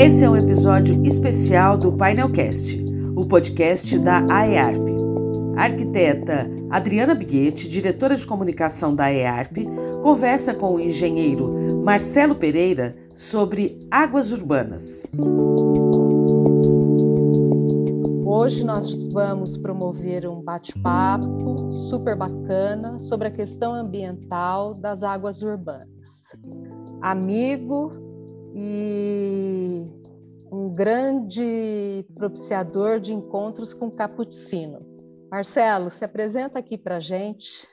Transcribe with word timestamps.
Esse 0.00 0.24
é 0.24 0.30
um 0.30 0.34
episódio 0.34 0.98
especial 1.04 1.76
do 1.76 1.92
Painelcast, 1.92 2.82
o 3.14 3.26
podcast 3.26 3.98
da 3.98 4.26
AEARP. 4.32 4.80
A 5.58 5.64
arquiteta 5.64 6.50
Adriana 6.70 7.14
Biguete, 7.14 7.68
diretora 7.68 8.16
de 8.16 8.26
comunicação 8.26 8.94
da 8.94 9.04
AEARP, 9.04 9.58
conversa 10.02 10.54
com 10.54 10.76
o 10.76 10.80
engenheiro 10.80 11.82
Marcelo 11.84 12.34
Pereira 12.34 12.96
sobre 13.14 13.86
águas 13.90 14.32
urbanas. 14.32 15.06
Hoje 18.24 18.64
nós 18.64 19.06
vamos 19.08 19.58
promover 19.58 20.26
um 20.26 20.40
bate-papo 20.40 21.70
super 21.70 22.16
bacana 22.16 22.98
sobre 22.98 23.28
a 23.28 23.30
questão 23.30 23.74
ambiental 23.74 24.72
das 24.72 25.02
águas 25.02 25.42
urbanas. 25.42 26.34
Amigo 27.02 27.99
e 28.54 29.86
um 30.52 30.74
grande 30.74 32.04
propiciador 32.14 33.00
de 33.00 33.14
encontros 33.14 33.72
com 33.72 33.90
cappuccino. 33.90 34.80
Marcelo, 35.30 35.90
se 35.90 36.04
apresenta 36.04 36.58
aqui 36.58 36.76
para 36.76 36.98
gente. 36.98 37.68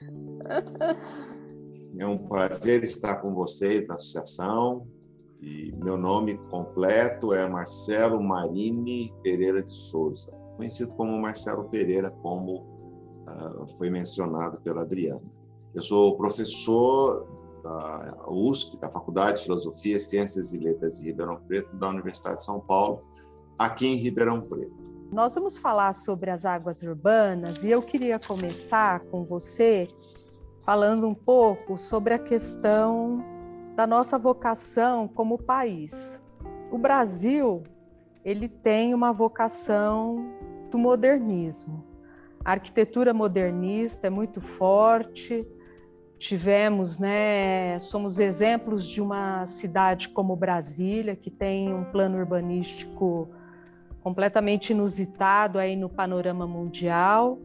É 1.98 2.06
um 2.06 2.18
prazer 2.18 2.84
estar 2.84 3.18
com 3.18 3.34
vocês 3.34 3.88
na 3.88 3.96
associação. 3.96 4.88
E 5.42 5.72
meu 5.84 5.98
nome 5.98 6.38
completo 6.50 7.34
é 7.34 7.48
Marcelo 7.50 8.22
Marini 8.22 9.12
Pereira 9.24 9.64
de 9.64 9.72
Souza 9.72 10.38
conhecido 10.58 10.94
como 10.96 11.22
Marcelo 11.22 11.70
Pereira, 11.70 12.10
como 12.10 12.64
uh, 13.28 13.78
foi 13.78 13.90
mencionado 13.90 14.60
pela 14.62 14.82
Adriana. 14.82 15.22
Eu 15.74 15.84
sou 15.84 16.18
professor 16.18 17.28
da 17.68 18.26
USP, 18.30 18.80
da 18.80 18.90
Faculdade 18.90 19.38
de 19.38 19.44
Filosofia, 19.44 20.00
Ciências 20.00 20.54
e 20.54 20.58
Letras 20.58 21.00
de 21.00 21.08
Ribeirão 21.08 21.38
Preto, 21.48 21.76
da 21.76 21.90
Universidade 21.90 22.38
de 22.38 22.44
São 22.44 22.60
Paulo, 22.60 23.04
aqui 23.58 23.88
em 23.88 23.96
Ribeirão 23.96 24.42
Preto. 24.42 24.76
Nós 25.12 25.36
vamos 25.36 25.58
falar 25.58 25.94
sobre 25.94 26.30
as 26.30 26.46
águas 26.46 26.82
urbanas 26.82 27.64
e 27.64 27.70
eu 27.70 27.82
queria 27.82 28.20
começar 28.20 29.00
com 29.12 29.24
você 29.24 29.88
falando 30.64 31.08
um 31.08 31.16
pouco 31.16 31.78
sobre 31.78 32.14
a 32.14 32.20
questão 32.20 33.24
da 33.76 33.88
nossa 33.88 34.18
vocação 34.18 35.08
como 35.08 35.38
país. 35.38 36.20
O 36.72 36.78
Brasil, 36.78 37.64
ele 38.24 38.50
tem 38.50 38.94
uma 38.94 39.14
vocação 39.14 40.30
do 40.70 40.78
modernismo. 40.78 41.86
A 42.44 42.52
arquitetura 42.52 43.14
modernista 43.14 44.08
é 44.08 44.10
muito 44.10 44.42
forte. 44.42 45.48
Tivemos, 46.20 46.98
né, 47.00 47.78
somos 47.80 48.18
exemplos 48.18 48.88
de 48.88 49.02
uma 49.02 49.46
cidade 49.46 50.10
como 50.10 50.36
Brasília, 50.36 51.16
que 51.16 51.30
tem 51.30 51.74
um 51.74 51.84
plano 51.84 52.18
urbanístico 52.18 53.30
completamente 54.02 54.72
inusitado 54.72 55.60
aí 55.60 55.76
no 55.76 55.90
panorama 55.90 56.48
mundial. 56.48 57.38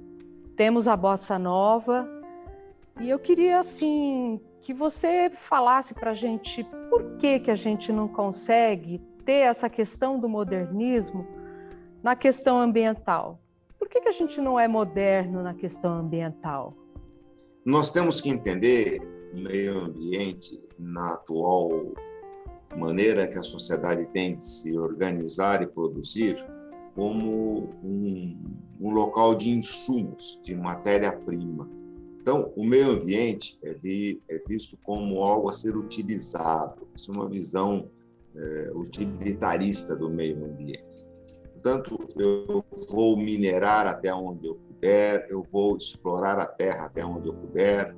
Temos 0.56 0.88
a 0.88 0.96
bossa 0.96 1.38
nova. 1.38 2.08
E 3.00 3.10
eu 3.10 3.18
queria 3.18 3.58
assim 3.58 4.40
que 4.62 4.72
você 4.72 5.30
falasse 5.30 5.92
para 5.92 6.12
a 6.12 6.14
gente 6.14 6.64
por 6.88 7.16
que 7.16 7.40
que 7.40 7.50
a 7.50 7.54
gente 7.54 7.92
não 7.92 8.08
consegue 8.08 8.98
ter 9.24 9.46
essa 9.46 9.68
questão 9.68 10.18
do 10.18 10.28
modernismo 10.28 11.26
na 12.02 12.16
questão 12.16 12.60
ambiental? 12.60 13.38
Por 13.78 13.88
que, 13.88 14.00
que 14.00 14.08
a 14.08 14.12
gente 14.12 14.40
não 14.40 14.58
é 14.58 14.68
moderno 14.68 15.42
na 15.42 15.54
questão 15.54 15.92
ambiental? 15.92 16.74
Nós 17.64 17.90
temos 17.90 18.20
que 18.20 18.28
entender 18.28 19.00
meio 19.32 19.84
ambiente 19.84 20.58
na 20.76 21.14
atual 21.14 21.92
maneira 22.76 23.28
que 23.28 23.38
a 23.38 23.42
sociedade 23.42 24.04
tem 24.06 24.34
de 24.34 24.42
se 24.42 24.76
organizar 24.76 25.62
e 25.62 25.66
produzir 25.66 26.44
como 26.96 27.70
um, 27.84 28.36
um 28.80 28.90
local 28.90 29.34
de 29.34 29.50
insumos, 29.50 30.40
de 30.42 30.56
matéria-prima. 30.56 31.70
Então, 32.20 32.52
o 32.56 32.64
meio 32.64 32.90
ambiente 32.90 33.58
é, 33.62 33.72
vi, 33.74 34.20
é, 34.28 34.42
visto 34.46 34.76
como 34.82 35.22
algo 35.22 35.48
a 35.48 35.52
ser 35.52 35.76
utilizado. 35.76 36.88
Isso 36.96 37.12
é 37.12 37.14
uma 37.14 37.28
visão 37.28 37.88
é, 38.34 38.72
utilitarista 38.74 39.94
do 39.94 40.10
meio 40.10 40.44
ambiente. 40.44 40.84
Portanto, 41.52 42.08
eu 42.18 42.64
vou 42.90 43.16
minerar 43.16 43.86
até 43.86 44.12
onde 44.12 44.48
eu 44.48 44.56
puder, 44.82 45.26
eu 45.30 45.44
vou 45.44 45.76
explorar 45.76 46.38
a 46.38 46.46
terra 46.46 46.86
até 46.86 47.04
onde 47.06 47.28
eu 47.28 47.34
puder, 47.34 47.94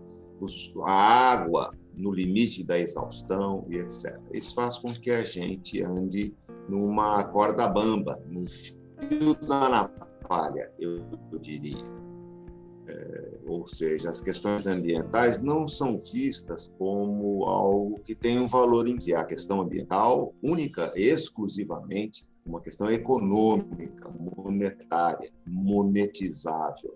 a 0.84 0.92
água 0.92 1.74
no 1.96 2.12
limite 2.12 2.62
da 2.62 2.78
exaustão 2.78 3.64
e 3.70 3.76
etc. 3.76 4.20
Isso 4.32 4.54
faz 4.54 4.76
com 4.76 4.92
que 4.92 5.10
a 5.10 5.24
gente 5.24 5.82
ande 5.82 6.34
numa 6.68 7.24
corda 7.24 7.66
bamba, 7.66 8.20
num 8.28 8.46
fio 8.46 9.34
da 9.46 9.68
napalha, 9.70 10.70
eu, 10.78 11.02
diria. 11.40 11.82
É, 12.86 13.38
ou 13.46 13.66
seja, 13.66 14.10
as 14.10 14.20
questões 14.20 14.66
ambientais 14.66 15.40
não 15.40 15.66
são 15.66 15.96
vistas 15.96 16.70
como 16.76 17.44
algo 17.44 17.98
que 18.00 18.14
tem 18.14 18.38
um 18.38 18.46
valor 18.46 18.86
em 18.86 19.00
si. 19.00 19.14
A 19.14 19.24
questão 19.24 19.62
ambiental, 19.62 20.34
única 20.42 20.92
exclusivamente, 20.94 22.26
uma 22.44 22.60
questão 22.60 22.90
econômica, 22.90 24.10
monetária, 24.10 25.30
monetizável. 25.46 26.94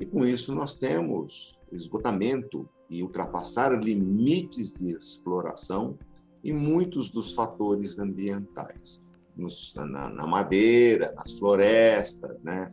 E 0.00 0.06
com 0.06 0.24
isso 0.24 0.54
nós 0.54 0.74
temos 0.74 1.60
esgotamento 1.70 2.68
e 2.88 3.02
ultrapassar 3.02 3.72
limites 3.82 4.74
de 4.78 4.96
exploração 4.96 5.98
em 6.44 6.52
muitos 6.52 7.10
dos 7.10 7.34
fatores 7.34 7.98
ambientais, 7.98 9.04
Nos, 9.36 9.74
na, 9.74 10.10
na, 10.10 10.26
madeira, 10.26 11.12
nas 11.16 11.32
florestas, 11.38 12.42
né? 12.42 12.72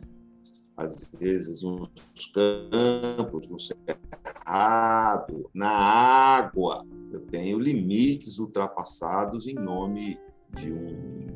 às 0.76 1.10
vezes 1.18 1.62
nos 1.62 1.90
campos, 2.34 3.48
no 3.48 3.58
cerrado, 3.58 5.50
na 5.54 5.70
água. 5.70 6.84
Eu 7.12 7.20
tenho 7.20 7.58
limites 7.58 8.38
ultrapassados 8.38 9.46
em 9.46 9.54
nome 9.54 10.18
de 10.54 10.72
um 10.72 11.29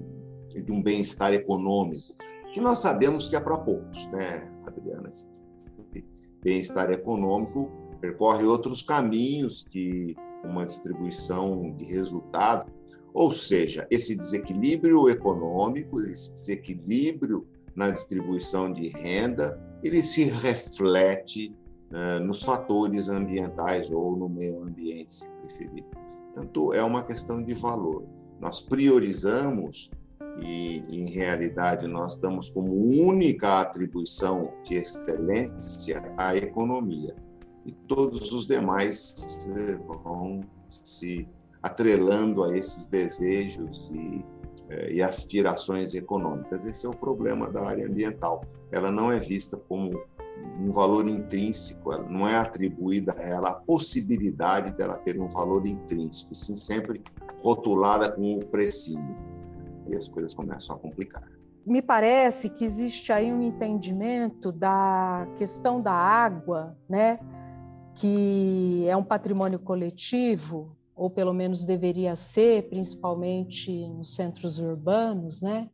de 0.63 0.73
um 0.73 0.83
bem-estar 0.83 1.33
econômico, 1.33 2.15
que 2.53 2.61
nós 2.61 2.79
sabemos 2.79 3.27
que 3.27 3.37
é 3.37 3.41
para 3.41 3.59
poucos, 3.59 4.09
né, 4.09 4.51
Adriana? 4.67 5.11
Bem-estar 6.43 6.91
econômico 6.91 7.71
percorre 8.01 8.45
outros 8.45 8.83
caminhos 8.83 9.65
que 9.71 10.15
uma 10.45 10.65
distribuição 10.65 11.75
de 11.75 11.85
resultado, 11.87 12.71
ou 13.15 13.33
seja, 13.33 13.87
esse 13.91 14.15
desequilíbrio 14.15 15.09
econômico, 15.09 16.01
esse 16.03 16.35
desequilíbrio 16.35 17.47
na 17.75 17.91
distribuição 17.91 18.73
de 18.73 18.89
renda, 18.89 19.59
ele 19.83 20.03
se 20.03 20.25
reflete 20.25 21.57
uh, 21.91 22.23
nos 22.23 22.43
fatores 22.43 23.09
ambientais 23.09 23.91
ou 23.91 24.17
no 24.17 24.29
meio 24.29 24.63
ambiente, 24.63 25.13
se 25.13 25.31
preferir. 25.33 25.85
Tanto 26.33 26.73
é 26.73 26.83
uma 26.83 27.03
questão 27.03 27.43
de 27.43 27.55
valor. 27.55 28.05
Nós 28.41 28.61
priorizamos 28.61 29.91
e, 30.43 30.85
em 30.89 31.07
realidade, 31.07 31.87
nós 31.87 32.17
damos 32.17 32.51
como 32.51 32.73
única 32.73 33.61
atribuição 33.61 34.53
de 34.65 34.77
excelência 34.77 36.03
a 36.17 36.37
economia. 36.37 37.15
E 37.65 37.73
todos 37.73 38.33
os 38.33 38.47
demais 38.47 39.49
vão 40.03 40.41
se 40.69 41.29
atrelando 41.63 42.45
a 42.45 42.57
esses 42.57 42.87
desejos 42.87 43.91
e, 43.95 44.25
eh, 44.69 44.93
e 44.95 45.03
aspirações 45.03 45.95
econômicas. 45.95 46.67
Esse 46.67 46.85
é 46.85 46.89
o 46.89 46.95
problema 46.95 47.49
da 47.49 47.67
área 47.67 47.87
ambiental. 47.87 48.45
Ela 48.71 48.91
não 48.91 49.11
é 49.11 49.19
vista 49.19 49.57
como 49.57 49.99
um 50.61 50.71
valor 50.73 51.09
intrínseco, 51.09 51.93
ela 51.93 52.07
não 52.07 52.29
é 52.29 52.37
atribuída 52.37 53.15
a 53.17 53.23
ela 53.23 53.51
a 53.51 53.55
possibilidade 53.55 54.77
dela 54.77 54.99
ter 54.99 55.19
um 55.19 55.29
valor 55.29 55.67
intrínseco, 55.67 56.35
sim 56.35 56.57
sempre 56.57 57.03
rotulada 57.39 58.11
com 58.13 58.35
o 58.37 58.45
precinho 58.45 59.34
e 59.89 59.95
as 59.95 60.09
coisas 60.09 60.35
começam 60.35 60.77
a 60.77 60.79
complicar. 60.79 61.23
Me 61.67 61.81
parece 61.81 62.51
que 62.51 62.65
existe 62.65 63.13
aí 63.13 63.33
um 63.33 63.43
entendimento 63.43 64.53
da 64.53 65.27
questão 65.37 65.81
da 65.81 65.93
água, 65.93 66.77
né, 66.89 67.19
que 67.95 68.87
é 68.87 68.97
um 68.97 69.05
patrimônio 69.05 69.59
coletivo, 69.59 70.69
ou 70.95 71.09
pelo 71.09 71.33
menos 71.33 71.65
deveria 71.65 72.17
ser, 72.17 72.69
principalmente 72.69 73.89
nos 73.89 74.15
centros 74.15 74.59
urbanos, 74.59 75.41
né, 75.41 75.71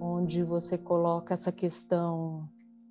onde 0.00 0.42
você 0.42 0.76
coloca 0.76 1.32
essa 1.32 1.50
questão 1.50 2.48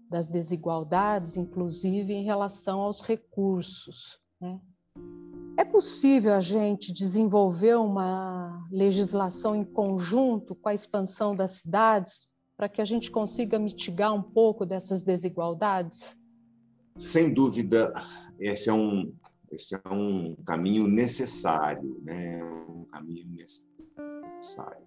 das 0.09 0.27
desigualdades, 0.27 1.37
inclusive 1.37 2.13
em 2.13 2.23
relação 2.23 2.79
aos 2.79 3.01
recursos, 3.01 4.19
né? 4.39 4.59
É 5.57 5.65
possível 5.65 6.33
a 6.33 6.41
gente 6.41 6.93
desenvolver 6.93 7.75
uma 7.75 8.67
legislação 8.71 9.55
em 9.55 9.63
conjunto 9.63 10.53
com 10.53 10.69
a 10.69 10.73
expansão 10.73 11.35
das 11.35 11.53
cidades 11.53 12.29
para 12.55 12.69
que 12.69 12.79
a 12.79 12.85
gente 12.85 13.09
consiga 13.09 13.57
mitigar 13.57 14.13
um 14.13 14.21
pouco 14.21 14.65
dessas 14.65 15.01
desigualdades? 15.01 16.15
Sem 16.95 17.33
dúvida, 17.33 17.91
esse 18.39 18.69
é 18.69 18.73
um, 18.73 19.13
esse 19.51 19.75
é 19.75 19.81
um 19.89 20.35
caminho 20.45 20.87
necessário, 20.87 22.01
né? 22.03 22.43
um 22.43 22.85
caminho 22.85 23.27
necessário. 23.29 24.85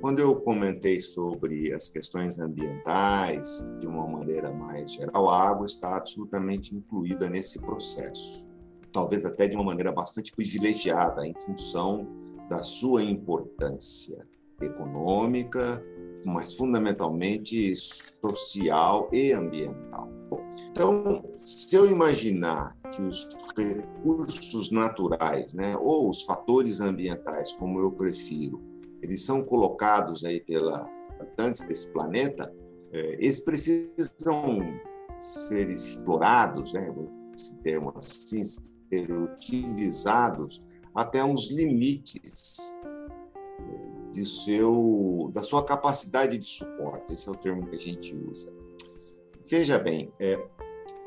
Quando 0.00 0.20
eu 0.20 0.40
comentei 0.40 1.00
sobre 1.00 1.72
as 1.72 1.88
questões 1.88 2.38
ambientais, 2.38 3.70
de 3.78 3.86
uma 3.86 4.06
maneira 4.06 4.52
mais 4.52 4.92
geral, 4.92 5.28
a 5.28 5.48
água 5.48 5.66
está 5.66 5.96
absolutamente 5.96 6.74
incluída 6.74 7.28
nesse 7.28 7.60
processo. 7.60 8.49
Talvez 8.92 9.24
até 9.24 9.46
de 9.48 9.56
uma 9.56 9.64
maneira 9.64 9.92
bastante 9.92 10.32
privilegiada, 10.32 11.26
em 11.26 11.34
função 11.38 12.06
da 12.48 12.62
sua 12.62 13.02
importância 13.02 14.26
econômica, 14.60 15.82
mas 16.24 16.54
fundamentalmente 16.54 17.74
social 17.76 19.08
e 19.12 19.32
ambiental. 19.32 20.08
Então, 20.70 21.24
se 21.36 21.74
eu 21.74 21.90
imaginar 21.90 22.76
que 22.92 23.02
os 23.02 23.28
recursos 23.56 24.70
naturais, 24.70 25.54
né, 25.54 25.76
ou 25.76 26.10
os 26.10 26.22
fatores 26.22 26.80
ambientais, 26.80 27.52
como 27.52 27.80
eu 27.80 27.90
prefiro, 27.90 28.60
eles 29.02 29.24
são 29.24 29.44
colocados 29.44 30.24
aí 30.24 30.40
pela 30.40 30.88
habitantes 31.18 31.62
desse 31.62 31.92
planeta, 31.92 32.52
é, 32.92 33.14
eles 33.14 33.40
precisam 33.40 34.60
ser 35.20 35.68
explorados, 35.68 36.72
né, 36.72 36.94
esse 37.34 37.58
termo 37.58 37.92
assim, 37.96 38.42
ser 38.90 39.12
utilizados 39.12 40.62
até 40.94 41.24
uns 41.24 41.50
limites 41.50 42.78
de 44.12 44.26
seu, 44.26 45.30
da 45.32 45.42
sua 45.42 45.64
capacidade 45.64 46.36
de 46.36 46.46
suporte. 46.46 47.12
Esse 47.12 47.28
é 47.28 47.32
o 47.32 47.36
termo 47.36 47.66
que 47.68 47.76
a 47.76 47.78
gente 47.78 48.14
usa. 48.16 48.52
Veja 49.48 49.78
bem, 49.78 50.12
é, 50.18 50.36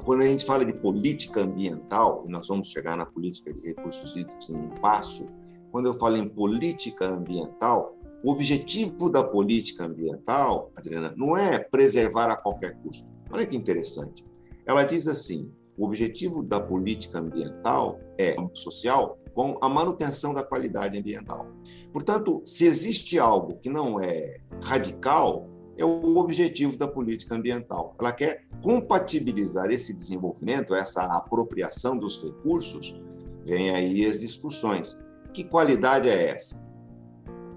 quando 0.04 0.22
a 0.22 0.26
gente 0.26 0.46
fala 0.46 0.66
de 0.66 0.74
política 0.74 1.42
ambiental, 1.42 2.26
nós 2.28 2.48
vamos 2.48 2.70
chegar 2.70 2.96
na 2.96 3.06
política 3.06 3.54
de 3.54 3.68
recursos 3.68 4.16
hídricos 4.16 4.50
em 4.50 4.56
um 4.56 4.70
passo, 4.82 5.28
quando 5.72 5.88
eu 5.88 5.94
falo 5.94 6.18
em 6.18 6.28
política 6.28 7.06
ambiental, 7.08 7.96
o 8.24 8.32
objetivo 8.32 9.10
da 9.10 9.24
política 9.24 9.86
ambiental, 9.86 10.72
Adriana, 10.76 11.14
não 11.18 11.36
é 11.36 11.60
preservar 11.60 12.32
a 12.32 12.38
qualquer 12.38 12.78
custo. 12.82 13.06
Olha 13.34 13.46
que 13.46 13.58
interessante. 13.58 14.26
Ela 14.66 14.84
diz 14.84 15.08
assim: 15.08 15.52
o 15.78 15.86
objetivo 15.86 16.44
da 16.44 16.60
política 16.60 17.20
ambiental 17.20 18.00
é 18.18 18.36
social 18.54 19.18
com 19.34 19.58
a 19.62 19.68
manutenção 19.68 20.34
da 20.34 20.44
qualidade 20.44 20.98
ambiental. 20.98 21.48
Portanto, 21.92 22.42
se 22.46 22.66
existe 22.66 23.18
algo 23.18 23.58
que 23.58 23.70
não 23.70 24.00
é 24.00 24.38
radical, 24.64 25.50
é 25.78 25.84
o 25.84 26.18
objetivo 26.18 26.78
da 26.78 26.88
política 26.88 27.36
ambiental. 27.36 27.96
Ela 28.00 28.12
quer 28.12 28.46
compatibilizar 28.62 29.72
esse 29.72 29.94
desenvolvimento, 29.94 30.76
essa 30.76 31.04
apropriação 31.18 31.98
dos 31.98 32.22
recursos, 32.22 33.00
vem 33.46 33.72
aí 33.72 34.06
as 34.06 34.20
discussões. 34.20 34.98
Que 35.34 35.44
qualidade 35.44 36.08
é 36.08 36.30
essa? 36.30 36.64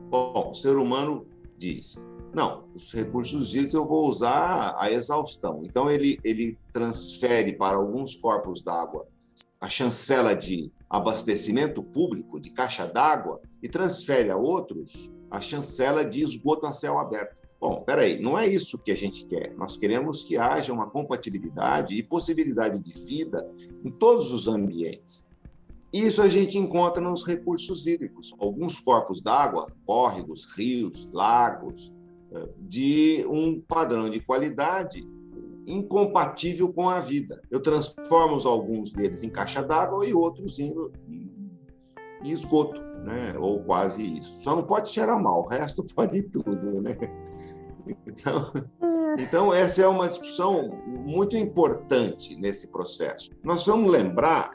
Bom, 0.08 0.50
o 0.50 0.54
ser 0.54 0.76
humano 0.76 1.26
diz: 1.58 1.96
não, 2.36 2.64
os 2.74 2.92
recursos 2.92 3.54
hídricos 3.54 3.72
eu 3.72 3.86
vou 3.86 4.06
usar 4.06 4.76
a 4.78 4.92
exaustão. 4.92 5.62
Então, 5.64 5.90
ele, 5.90 6.20
ele 6.22 6.58
transfere 6.70 7.54
para 7.54 7.78
alguns 7.78 8.14
corpos 8.14 8.62
d'água 8.62 9.08
a 9.58 9.70
chancela 9.70 10.36
de 10.36 10.70
abastecimento 10.88 11.82
público, 11.82 12.38
de 12.38 12.50
caixa 12.50 12.86
d'água, 12.86 13.40
e 13.62 13.68
transfere 13.68 14.30
a 14.30 14.36
outros 14.36 15.14
a 15.30 15.40
chancela 15.40 16.04
de 16.04 16.22
esgoto 16.22 16.66
a 16.66 16.72
céu 16.72 16.98
aberto. 16.98 17.34
Bom, 17.58 17.82
peraí, 17.86 18.20
não 18.20 18.38
é 18.38 18.46
isso 18.46 18.76
que 18.76 18.92
a 18.92 18.94
gente 18.94 19.26
quer. 19.26 19.54
Nós 19.56 19.78
queremos 19.78 20.22
que 20.22 20.36
haja 20.36 20.74
uma 20.74 20.90
compatibilidade 20.90 21.96
e 21.96 22.02
possibilidade 22.02 22.78
de 22.80 22.92
vida 23.02 23.50
em 23.82 23.90
todos 23.90 24.30
os 24.30 24.46
ambientes. 24.46 25.30
Isso 25.90 26.20
a 26.20 26.28
gente 26.28 26.58
encontra 26.58 27.02
nos 27.02 27.24
recursos 27.24 27.86
hídricos. 27.86 28.34
Alguns 28.38 28.78
corpos 28.78 29.22
d'água, 29.22 29.72
córregos, 29.86 30.44
rios, 30.54 31.10
lagos, 31.10 31.96
de 32.58 33.24
um 33.28 33.60
padrão 33.60 34.08
de 34.08 34.20
qualidade 34.20 35.06
incompatível 35.66 36.72
com 36.72 36.88
a 36.88 37.00
vida. 37.00 37.42
Eu 37.50 37.60
transformo 37.60 38.38
alguns 38.48 38.92
deles 38.92 39.22
em 39.22 39.28
caixa 39.28 39.62
d'água 39.62 40.06
e 40.06 40.14
outros 40.14 40.58
em, 40.58 40.72
em 41.08 42.30
esgoto, 42.30 42.80
né? 43.04 43.34
ou 43.38 43.62
quase 43.64 44.18
isso. 44.18 44.42
Só 44.42 44.54
não 44.54 44.62
pode 44.62 44.88
cheirar 44.90 45.20
mal, 45.20 45.42
o 45.42 45.48
resto 45.48 45.84
pode 45.94 46.22
tudo. 46.22 46.80
Né? 46.80 46.96
Então, 48.06 48.52
então, 49.18 49.54
essa 49.54 49.82
é 49.82 49.88
uma 49.88 50.08
discussão 50.08 50.70
muito 50.86 51.36
importante 51.36 52.36
nesse 52.36 52.68
processo. 52.68 53.30
Nós 53.42 53.64
vamos 53.64 53.90
lembrar 53.90 54.52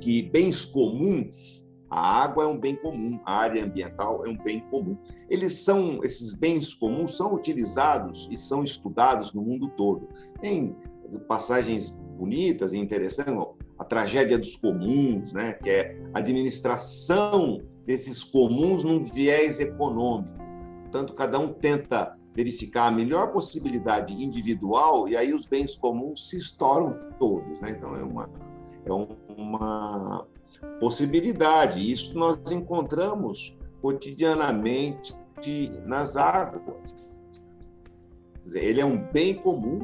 que 0.00 0.22
bens 0.22 0.64
comuns, 0.64 1.66
a 1.92 2.22
água 2.22 2.44
é 2.44 2.46
um 2.46 2.58
bem 2.58 2.74
comum, 2.74 3.20
a 3.22 3.40
área 3.40 3.62
ambiental 3.62 4.24
é 4.24 4.28
um 4.30 4.36
bem 4.38 4.60
comum. 4.70 4.96
Eles 5.28 5.62
são, 5.62 6.02
esses 6.02 6.34
bens 6.34 6.72
comuns 6.72 7.18
são 7.18 7.34
utilizados 7.34 8.26
e 8.30 8.36
são 8.38 8.64
estudados 8.64 9.34
no 9.34 9.42
mundo 9.42 9.68
todo. 9.76 10.08
Tem 10.40 10.74
passagens 11.28 11.90
bonitas 12.16 12.72
e 12.72 12.78
interessantes, 12.78 13.34
a 13.78 13.84
tragédia 13.84 14.38
dos 14.38 14.56
comuns, 14.56 15.34
né, 15.34 15.52
que 15.52 15.68
é 15.68 16.00
a 16.14 16.20
administração 16.20 17.60
desses 17.84 18.24
comuns 18.24 18.84
num 18.84 19.02
viés 19.02 19.60
econômico. 19.60 20.34
Portanto, 20.84 21.12
cada 21.12 21.38
um 21.38 21.52
tenta 21.52 22.16
verificar 22.34 22.86
a 22.86 22.90
melhor 22.90 23.32
possibilidade 23.32 24.14
individual 24.14 25.06
e 25.06 25.14
aí 25.14 25.34
os 25.34 25.46
bens 25.46 25.76
comuns 25.76 26.30
se 26.30 26.38
estouram 26.38 26.98
todos. 27.18 27.60
Né? 27.60 27.74
Então, 27.76 27.94
é 27.94 28.02
uma, 28.02 28.30
é 28.86 28.92
uma 28.92 30.26
possibilidade. 30.78 31.92
Isso 31.92 32.16
nós 32.18 32.38
encontramos 32.50 33.56
cotidianamente 33.80 35.16
nas 35.86 36.16
águas. 36.16 37.18
Ele 38.54 38.80
é 38.80 38.84
um 38.84 39.10
bem 39.12 39.34
comum, 39.34 39.78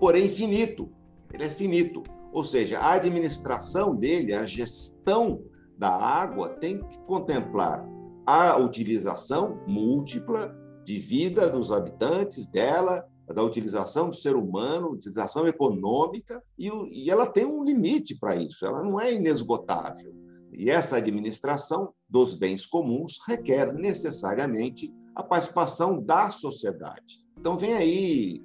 porém 0.00 0.28
finito. 0.28 0.88
Ele 1.32 1.44
é 1.44 1.48
finito. 1.48 2.02
Ou 2.32 2.44
seja, 2.44 2.78
a 2.78 2.92
administração 2.92 3.94
dele, 3.94 4.32
a 4.32 4.46
gestão 4.46 5.42
da 5.76 5.90
água 5.90 6.48
tem 6.48 6.78
que 6.78 6.98
contemplar 7.00 7.86
a 8.26 8.56
utilização 8.56 9.60
múltipla 9.66 10.56
de 10.84 10.96
vida 10.96 11.48
dos 11.48 11.70
habitantes 11.70 12.46
dela, 12.46 13.06
da 13.32 13.42
utilização 13.42 14.10
do 14.10 14.16
ser 14.16 14.36
humano, 14.36 14.90
utilização 14.90 15.46
econômica, 15.46 16.42
e, 16.58 16.68
e 16.90 17.10
ela 17.10 17.26
tem 17.26 17.44
um 17.44 17.64
limite 17.64 18.18
para 18.18 18.36
isso, 18.36 18.64
ela 18.64 18.82
não 18.82 19.00
é 19.00 19.12
inesgotável. 19.12 20.14
E 20.52 20.70
essa 20.70 20.96
administração 20.96 21.94
dos 22.08 22.34
bens 22.34 22.66
comuns 22.66 23.18
requer 23.26 23.72
necessariamente 23.72 24.92
a 25.14 25.22
participação 25.22 26.02
da 26.02 26.30
sociedade. 26.30 27.22
Então, 27.38 27.56
vem 27.56 27.74
aí 27.74 28.42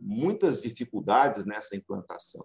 muitas 0.00 0.62
dificuldades 0.62 1.44
nessa 1.44 1.76
implantação. 1.76 2.42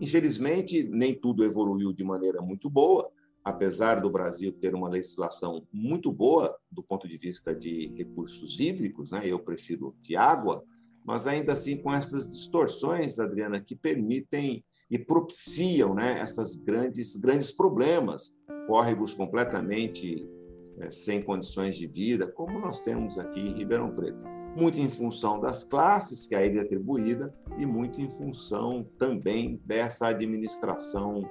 Infelizmente, 0.00 0.88
nem 0.88 1.18
tudo 1.18 1.44
evoluiu 1.44 1.92
de 1.92 2.04
maneira 2.04 2.40
muito 2.40 2.70
boa, 2.70 3.10
apesar 3.44 4.00
do 4.00 4.10
Brasil 4.10 4.52
ter 4.52 4.74
uma 4.74 4.88
legislação 4.88 5.66
muito 5.72 6.12
boa 6.12 6.56
do 6.70 6.82
ponto 6.82 7.08
de 7.08 7.16
vista 7.16 7.54
de 7.54 7.92
recursos 7.96 8.60
hídricos, 8.60 9.10
né? 9.10 9.22
eu 9.24 9.38
prefiro 9.38 9.96
de 10.00 10.14
água, 10.14 10.64
mas 11.04 11.26
ainda 11.26 11.52
assim 11.52 11.76
com 11.76 11.92
essas 11.92 12.30
distorções, 12.30 13.18
Adriana, 13.18 13.60
que 13.60 13.74
permitem 13.74 14.64
e 14.90 14.98
propiciam 14.98 15.94
né, 15.94 16.20
essas 16.20 16.54
grandes, 16.54 17.16
grandes 17.16 17.50
problemas, 17.50 18.36
córregos 18.66 19.14
completamente 19.14 20.28
é, 20.78 20.90
sem 20.90 21.22
condições 21.22 21.76
de 21.76 21.86
vida, 21.86 22.26
como 22.26 22.60
nós 22.60 22.80
temos 22.80 23.18
aqui 23.18 23.40
em 23.40 23.54
Ribeirão 23.54 23.94
Preto. 23.94 24.18
Muito 24.54 24.78
em 24.78 24.88
função 24.88 25.40
das 25.40 25.64
classes 25.64 26.26
que 26.26 26.34
a 26.34 26.44
ele 26.44 26.58
é 26.58 26.62
atribuída 26.62 27.34
e 27.58 27.64
muito 27.64 28.02
em 28.02 28.08
função 28.08 28.86
também 28.98 29.60
dessa 29.64 30.08
administração, 30.08 31.22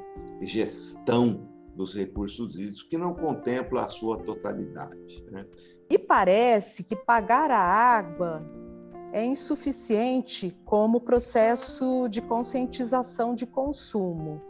gestão 0.42 1.48
dos 1.76 1.96
recursos 1.96 2.56
hídricos, 2.56 2.84
que 2.84 2.98
não 2.98 3.14
contempla 3.14 3.86
a 3.86 3.90
sua 3.90 4.18
totalidade. 4.18 5.24
Né? 5.32 5.46
E 5.88 6.00
parece 6.00 6.84
que 6.84 6.96
pagar 6.96 7.52
a 7.52 7.60
água 7.60 8.42
é 9.12 9.24
insuficiente 9.26 10.56
como 10.66 11.02
processo 11.02 12.08
de 12.10 12.22
conscientização 12.22 13.36
de 13.36 13.46
consumo. 13.46 14.42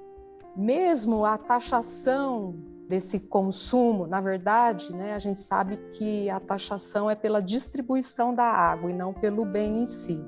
Mesmo 0.56 1.26
a 1.26 1.38
taxação 1.38 2.56
desse 2.88 3.20
consumo, 3.20 4.06
na 4.06 4.20
verdade, 4.20 4.94
né, 4.94 5.14
a 5.14 5.20
gente 5.20 5.40
sabe 5.40 5.78
que 5.92 6.30
a 6.30 6.40
taxação 6.40 7.10
é 7.10 7.16
pela 7.16 7.42
distribuição 7.42 8.34
da 8.36 8.46
água 8.46 8.92
e 8.92 8.94
não 8.94 9.14
pelo 9.14 9.46
bem 9.46 9.82
em 9.82 9.86
si. 9.86 10.22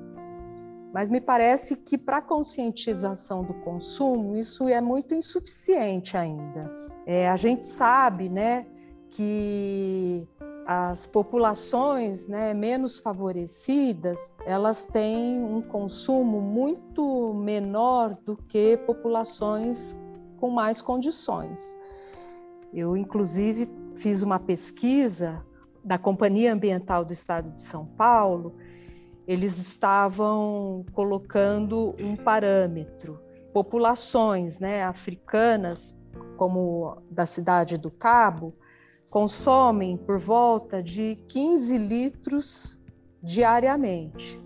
Mas 0.92 1.08
me 1.08 1.20
parece 1.20 1.76
que 1.76 1.98
para 1.98 2.18
a 2.18 2.22
conscientização 2.22 3.42
do 3.42 3.52
consumo, 3.52 4.36
isso 4.36 4.68
é 4.68 4.80
muito 4.80 5.12
insuficiente 5.12 6.16
ainda. 6.16 6.74
É, 7.04 7.28
a 7.28 7.36
gente 7.36 7.66
sabe 7.66 8.28
né, 8.28 8.64
que 9.10 10.26
as 10.66 11.06
populações 11.06 12.26
né, 12.26 12.54
menos 12.54 12.98
favorecidas 12.98 14.34
elas 14.46 14.84
têm 14.84 15.42
um 15.42 15.60
consumo 15.60 16.40
muito 16.40 17.34
menor 17.34 18.16
do 18.24 18.36
que 18.36 18.76
populações 18.78 19.94
com 20.38 20.50
mais 20.50 20.80
condições. 20.80 21.78
Eu, 22.72 22.96
inclusive, 22.96 23.68
fiz 23.94 24.22
uma 24.22 24.38
pesquisa 24.38 25.44
da 25.84 25.98
Companhia 25.98 26.52
Ambiental 26.52 27.04
do 27.04 27.12
Estado 27.12 27.50
de 27.50 27.62
São 27.62 27.84
Paulo, 27.84 28.54
eles 29.26 29.58
estavam 29.58 30.84
colocando 30.92 31.94
um 32.00 32.16
parâmetro. 32.16 33.20
Populações 33.52 34.58
né, 34.58 34.82
africanas, 34.82 35.94
como 36.36 36.98
da 37.10 37.26
cidade 37.26 37.78
do 37.78 37.90
Cabo, 37.90 38.54
consomem 39.14 39.96
por 39.96 40.18
volta 40.18 40.82
de 40.82 41.14
15 41.28 41.78
litros 41.78 42.76
diariamente. 43.22 44.42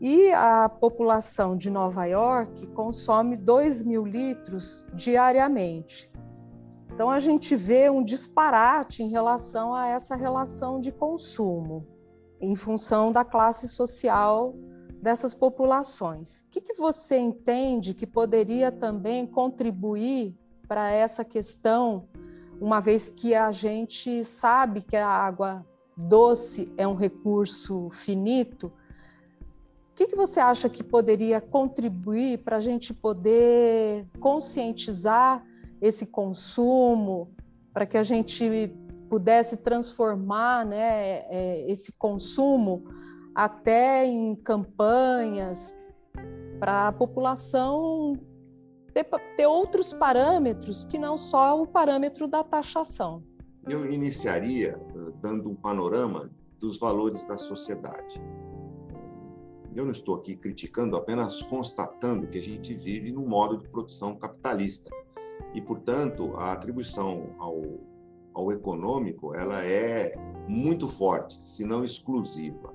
E 0.00 0.30
a 0.30 0.68
população 0.68 1.56
de 1.56 1.68
Nova 1.68 2.04
York 2.04 2.68
consome 2.68 3.36
2 3.36 3.82
mil 3.82 4.06
litros 4.06 4.86
diariamente. 4.94 6.08
Então, 6.92 7.10
a 7.10 7.18
gente 7.18 7.56
vê 7.56 7.90
um 7.90 8.04
disparate 8.04 9.02
em 9.02 9.10
relação 9.10 9.74
a 9.74 9.88
essa 9.88 10.14
relação 10.14 10.78
de 10.78 10.92
consumo, 10.92 11.84
em 12.40 12.54
função 12.54 13.10
da 13.10 13.24
classe 13.24 13.66
social 13.66 14.54
dessas 15.02 15.34
populações. 15.34 16.42
O 16.42 16.50
que, 16.52 16.60
que 16.60 16.74
você 16.74 17.18
entende 17.18 17.92
que 17.92 18.06
poderia 18.06 18.70
também 18.70 19.26
contribuir 19.26 20.38
para 20.68 20.92
essa 20.92 21.24
questão, 21.24 22.06
uma 22.60 22.80
vez 22.80 23.08
que 23.08 23.34
a 23.34 23.50
gente 23.50 24.24
sabe 24.24 24.82
que 24.82 24.96
a 24.96 25.08
água 25.08 25.64
doce 25.96 26.72
é 26.76 26.86
um 26.86 26.94
recurso 26.94 27.88
finito? 27.90 28.72
que, 30.00 30.06
que 30.06 30.16
você 30.16 30.40
acha 30.40 30.66
que 30.66 30.82
poderia 30.82 31.42
contribuir 31.42 32.38
para 32.38 32.56
a 32.56 32.60
gente 32.60 32.94
poder 32.94 34.06
conscientizar 34.18 35.44
esse 35.78 36.06
consumo, 36.06 37.30
para 37.70 37.84
que 37.84 37.98
a 37.98 38.02
gente 38.02 38.74
pudesse 39.10 39.58
transformar 39.58 40.64
né, 40.64 41.18
é, 41.28 41.66
esse 41.70 41.92
consumo 41.92 42.82
até 43.34 44.06
em 44.06 44.34
campanhas 44.36 45.74
para 46.58 46.88
a 46.88 46.92
população 46.92 48.18
ter, 49.04 49.20
ter 49.36 49.46
outros 49.46 49.92
parâmetros 49.92 50.84
que 50.84 50.98
não 50.98 51.16
só 51.16 51.60
o 51.60 51.66
parâmetro 51.66 52.26
da 52.26 52.42
taxação? 52.42 53.22
Eu 53.68 53.90
iniciaria 53.90 54.78
eh, 54.78 55.12
dando 55.20 55.50
um 55.50 55.54
panorama 55.54 56.30
dos 56.58 56.78
valores 56.78 57.24
da 57.26 57.38
sociedade. 57.38 58.20
Eu 59.74 59.84
não 59.84 59.92
estou 59.92 60.16
aqui 60.16 60.34
criticando, 60.34 60.96
apenas 60.96 61.42
constatando 61.42 62.26
que 62.26 62.38
a 62.38 62.42
gente 62.42 62.74
vive 62.74 63.12
num 63.12 63.26
modo 63.26 63.56
de 63.56 63.68
produção 63.68 64.16
capitalista. 64.16 64.90
E, 65.54 65.60
portanto, 65.60 66.34
a 66.36 66.52
atribuição 66.52 67.34
ao, 67.38 67.62
ao 68.34 68.52
econômico 68.52 69.34
ela 69.34 69.64
é 69.64 70.14
muito 70.48 70.88
forte, 70.88 71.34
se 71.34 71.64
não 71.64 71.84
exclusiva. 71.84 72.74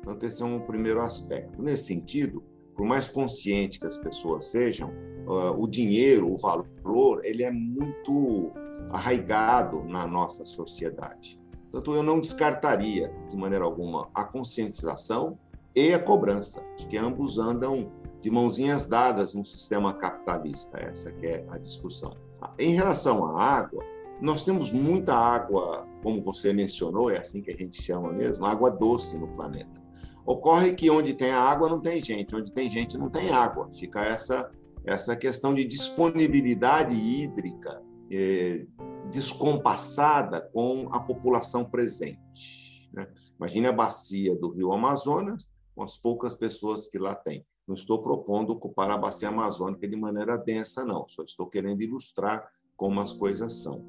Então, 0.00 0.18
esse 0.20 0.42
é 0.42 0.44
um 0.44 0.60
primeiro 0.60 1.00
aspecto. 1.00 1.62
Nesse 1.62 1.86
sentido, 1.86 2.42
por 2.74 2.84
mais 2.84 3.08
consciente 3.08 3.78
que 3.78 3.86
as 3.86 3.98
pessoas 3.98 4.46
sejam, 4.46 4.90
uh, 5.26 5.58
o 5.58 5.66
dinheiro, 5.66 6.32
o 6.32 6.36
valor, 6.36 7.24
ele 7.24 7.44
é 7.44 7.50
muito 7.50 8.52
arraigado 8.90 9.84
na 9.84 10.06
nossa 10.06 10.44
sociedade. 10.44 11.40
Portanto, 11.70 11.94
eu 11.94 12.02
não 12.02 12.20
descartaria, 12.20 13.12
de 13.28 13.36
maneira 13.36 13.64
alguma, 13.64 14.08
a 14.14 14.24
conscientização 14.24 15.38
e 15.74 15.92
a 15.92 15.98
cobrança, 15.98 16.64
de 16.76 16.86
que 16.86 16.96
ambos 16.96 17.38
andam 17.38 17.90
de 18.20 18.30
mãozinhas 18.30 18.86
dadas 18.86 19.34
no 19.34 19.44
sistema 19.44 19.92
capitalista, 19.92 20.78
essa 20.78 21.12
que 21.12 21.26
é 21.26 21.46
a 21.50 21.58
discussão. 21.58 22.16
Em 22.58 22.74
relação 22.74 23.24
à 23.24 23.42
água, 23.42 23.84
nós 24.20 24.44
temos 24.44 24.72
muita 24.72 25.14
água, 25.14 25.88
como 26.02 26.22
você 26.22 26.52
mencionou, 26.52 27.10
é 27.10 27.18
assim 27.18 27.42
que 27.42 27.50
a 27.50 27.56
gente 27.56 27.82
chama 27.82 28.12
mesmo, 28.12 28.46
água 28.46 28.70
doce 28.70 29.18
no 29.18 29.28
planeta. 29.28 29.82
Ocorre 30.26 30.74
que 30.74 30.88
onde 30.88 31.12
tem 31.12 31.30
água 31.30 31.68
não 31.68 31.80
tem 31.80 32.02
gente, 32.02 32.34
onde 32.34 32.50
tem 32.50 32.70
gente 32.70 32.96
não 32.96 33.10
tem 33.10 33.30
água. 33.30 33.68
Fica 33.72 34.00
essa 34.00 34.50
essa 34.84 35.16
questão 35.16 35.54
de 35.54 35.64
disponibilidade 35.64 36.94
hídrica 36.94 37.82
eh, 38.10 38.66
descompassada 39.10 40.42
com 40.52 40.88
a 40.92 41.00
população 41.00 41.64
presente. 41.64 42.90
Né? 42.92 43.06
Imagine 43.38 43.68
a 43.68 43.72
bacia 43.72 44.36
do 44.36 44.50
Rio 44.50 44.72
Amazonas, 44.72 45.50
com 45.74 45.82
as 45.82 45.96
poucas 45.96 46.34
pessoas 46.34 46.88
que 46.88 46.98
lá 46.98 47.14
tem. 47.14 47.44
Não 47.66 47.74
estou 47.74 48.02
propondo 48.02 48.50
ocupar 48.50 48.90
a 48.90 48.98
bacia 48.98 49.30
amazônica 49.30 49.88
de 49.88 49.96
maneira 49.96 50.36
densa, 50.36 50.84
não. 50.84 51.08
Só 51.08 51.22
estou 51.22 51.48
querendo 51.48 51.82
ilustrar 51.82 52.46
como 52.76 53.00
as 53.00 53.14
coisas 53.14 53.62
são. 53.62 53.82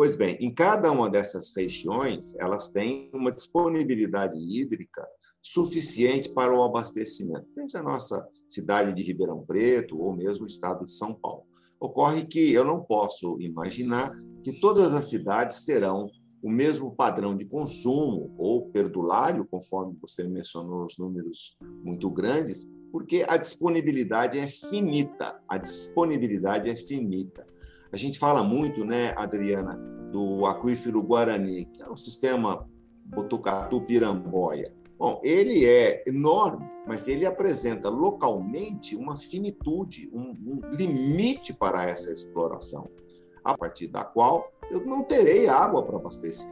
Pois 0.00 0.16
bem, 0.16 0.34
em 0.40 0.50
cada 0.50 0.90
uma 0.90 1.10
dessas 1.10 1.54
regiões, 1.54 2.34
elas 2.36 2.70
têm 2.70 3.10
uma 3.12 3.30
disponibilidade 3.30 4.38
hídrica 4.38 5.06
suficiente 5.42 6.30
para 6.30 6.56
o 6.56 6.62
abastecimento. 6.62 7.46
Veja 7.54 7.80
a 7.80 7.82
nossa 7.82 8.26
cidade 8.48 8.94
de 8.94 9.02
Ribeirão 9.02 9.44
Preto 9.44 10.00
ou 10.00 10.16
mesmo 10.16 10.44
o 10.44 10.46
estado 10.46 10.86
de 10.86 10.92
São 10.92 11.12
Paulo. 11.12 11.44
Ocorre 11.78 12.24
que 12.24 12.50
eu 12.50 12.64
não 12.64 12.82
posso 12.82 13.38
imaginar 13.42 14.10
que 14.42 14.58
todas 14.58 14.94
as 14.94 15.04
cidades 15.04 15.66
terão 15.66 16.08
o 16.42 16.50
mesmo 16.50 16.96
padrão 16.96 17.36
de 17.36 17.44
consumo 17.44 18.34
ou 18.38 18.70
perdulário, 18.70 19.46
conforme 19.50 19.98
você 20.00 20.26
mencionou 20.26 20.86
os 20.86 20.96
números 20.96 21.58
muito 21.84 22.08
grandes, 22.08 22.66
porque 22.90 23.22
a 23.28 23.36
disponibilidade 23.36 24.38
é 24.38 24.48
finita. 24.48 25.38
A 25.46 25.58
disponibilidade 25.58 26.70
é 26.70 26.74
finita. 26.74 27.49
A 27.92 27.96
gente 27.96 28.18
fala 28.18 28.42
muito, 28.42 28.84
né, 28.84 29.12
Adriana, 29.16 29.74
do 30.12 30.46
aquífero 30.46 31.02
Guarani, 31.02 31.66
que 31.66 31.82
é 31.82 31.88
o 31.88 31.96
sistema 31.96 32.68
Botucatu-Piramboia. 33.06 34.72
Bom, 34.98 35.20
ele 35.24 35.64
é 35.64 36.04
enorme, 36.06 36.68
mas 36.86 37.08
ele 37.08 37.24
apresenta 37.24 37.88
localmente 37.88 38.94
uma 38.94 39.16
finitude, 39.16 40.10
um, 40.12 40.30
um 40.30 40.60
limite 40.72 41.54
para 41.54 41.84
essa 41.84 42.12
exploração, 42.12 42.90
a 43.42 43.56
partir 43.56 43.86
da 43.86 44.04
qual 44.04 44.52
eu 44.70 44.84
não 44.84 45.02
terei 45.02 45.48
água 45.48 45.82
para 45.82 45.96
abastecer, 45.96 46.50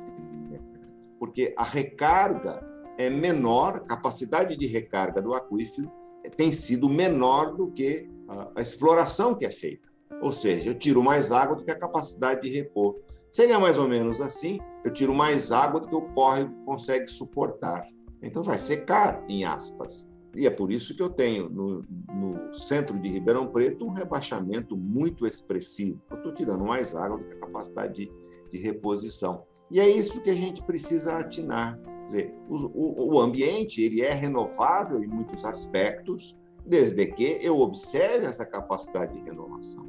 porque 1.19 1.55
a 1.57 1.65
recarga 1.65 2.67
é 2.97 3.11
menor, 3.11 3.77
a 3.77 3.81
capacidade 3.81 4.57
de 4.57 4.67
recarga 4.67 5.21
do 5.21 5.35
aquífero 5.35 5.91
tem 6.37 6.53
sido 6.53 6.89
menor 6.89 7.55
do 7.55 7.71
que 7.71 8.09
a 8.55 8.61
exploração 8.61 9.35
que 9.35 9.47
é 9.47 9.51
feita. 9.51 9.88
Ou 10.23 10.33
seja, 10.33 10.71
eu 10.71 10.75
tiro 10.79 11.03
mais 11.03 11.31
água 11.33 11.57
do 11.57 11.65
que 11.65 11.71
a 11.71 11.79
capacidade 11.79 12.43
de 12.43 12.51
repor. 12.51 12.97
Seria 13.31 13.59
mais 13.59 13.79
ou 13.79 13.89
menos 13.89 14.21
assim: 14.21 14.59
eu 14.85 14.93
tiro 14.93 15.15
mais 15.15 15.53
água 15.53 15.81
do 15.81 15.89
que 15.89 15.97
o 15.97 16.09
córrego 16.15 16.55
consegue 16.65 17.09
suportar. 17.09 17.87
Então 18.23 18.43
vai 18.43 18.59
secar, 18.59 19.25
em 19.29 19.45
aspas. 19.45 20.09
E 20.37 20.47
é 20.47 20.51
por 20.51 20.71
isso 20.71 20.95
que 20.95 21.03
eu 21.03 21.09
tenho 21.09 21.49
no, 21.49 21.85
no 22.15 22.55
centro 22.55 22.99
de 22.99 23.09
Ribeirão 23.09 23.47
Preto 23.47 23.87
um 23.87 23.93
rebaixamento 23.93 24.77
muito 24.77 25.27
expressivo. 25.27 26.01
Eu 26.11 26.19
estou 26.19 26.35
tirando 26.35 26.65
mais 26.65 26.95
água 26.95 27.19
do 27.19 27.25
que 27.25 27.37
a 27.37 27.41
capacidade 27.41 27.95
de, 27.95 28.13
de 28.51 28.59
reposição. 28.59 29.45
E 29.71 29.81
é 29.81 29.89
isso 29.89 30.23
que 30.23 30.31
a 30.31 30.35
gente 30.35 30.63
precisa 30.63 31.17
atinar. 31.17 31.79
Quer 31.83 32.07
dizer, 32.07 32.35
o, 32.49 33.15
o 33.15 33.21
ambiente 33.21 33.83
ele 33.83 34.01
é 34.01 34.13
renovável 34.13 35.03
em 35.03 35.07
muitos 35.07 35.45
aspectos, 35.45 36.41
desde 36.65 37.07
que 37.07 37.39
eu 37.43 37.59
observe 37.61 38.27
essa 38.27 38.47
capacidade 38.47 39.13
de 39.15 39.25
renovação. 39.25 39.88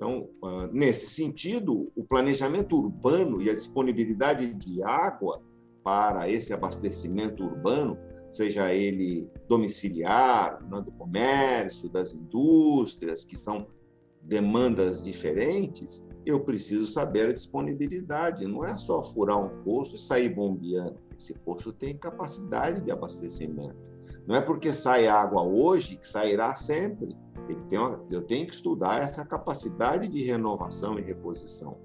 Então, 0.00 0.30
ah, 0.42 0.66
nesse 0.72 1.10
sentido, 1.10 1.92
o 1.94 2.02
planejamento 2.02 2.74
urbano 2.74 3.42
e 3.42 3.50
a 3.50 3.54
disponibilidade 3.54 4.54
de 4.54 4.82
água 4.82 5.42
para 5.84 6.26
esse 6.26 6.54
abastecimento 6.54 7.44
urbano 7.44 7.98
seja 8.30 8.72
ele 8.72 9.28
domiciliar, 9.46 10.66
né, 10.70 10.80
do 10.80 10.90
comércio, 10.92 11.90
das 11.90 12.14
indústrias, 12.14 13.26
que 13.26 13.36
são 13.36 13.66
demandas 14.22 15.02
diferentes, 15.02 16.06
eu 16.24 16.40
preciso 16.40 16.86
saber 16.86 17.28
a 17.28 17.32
disponibilidade. 17.32 18.46
Não 18.46 18.64
é 18.64 18.74
só 18.78 19.02
furar 19.02 19.36
um 19.36 19.62
poço 19.64 19.96
e 19.96 19.98
sair 19.98 20.30
bombeando. 20.30 20.96
Esse 21.14 21.34
poço 21.40 21.74
tem 21.74 21.94
capacidade 21.94 22.80
de 22.80 22.90
abastecimento. 22.90 23.76
Não 24.26 24.34
é 24.34 24.40
porque 24.40 24.72
sai 24.72 25.08
água 25.08 25.42
hoje 25.42 25.96
que 25.96 26.06
sairá 26.06 26.54
sempre. 26.54 27.14
Ele 27.50 27.62
tem 27.68 27.78
uma, 27.78 28.04
eu 28.10 28.22
tenho 28.22 28.46
que 28.46 28.54
estudar 28.54 29.02
essa 29.02 29.24
capacidade 29.24 30.08
de 30.08 30.22
renovação 30.24 30.98
e 30.98 31.02
reposição. 31.02 31.78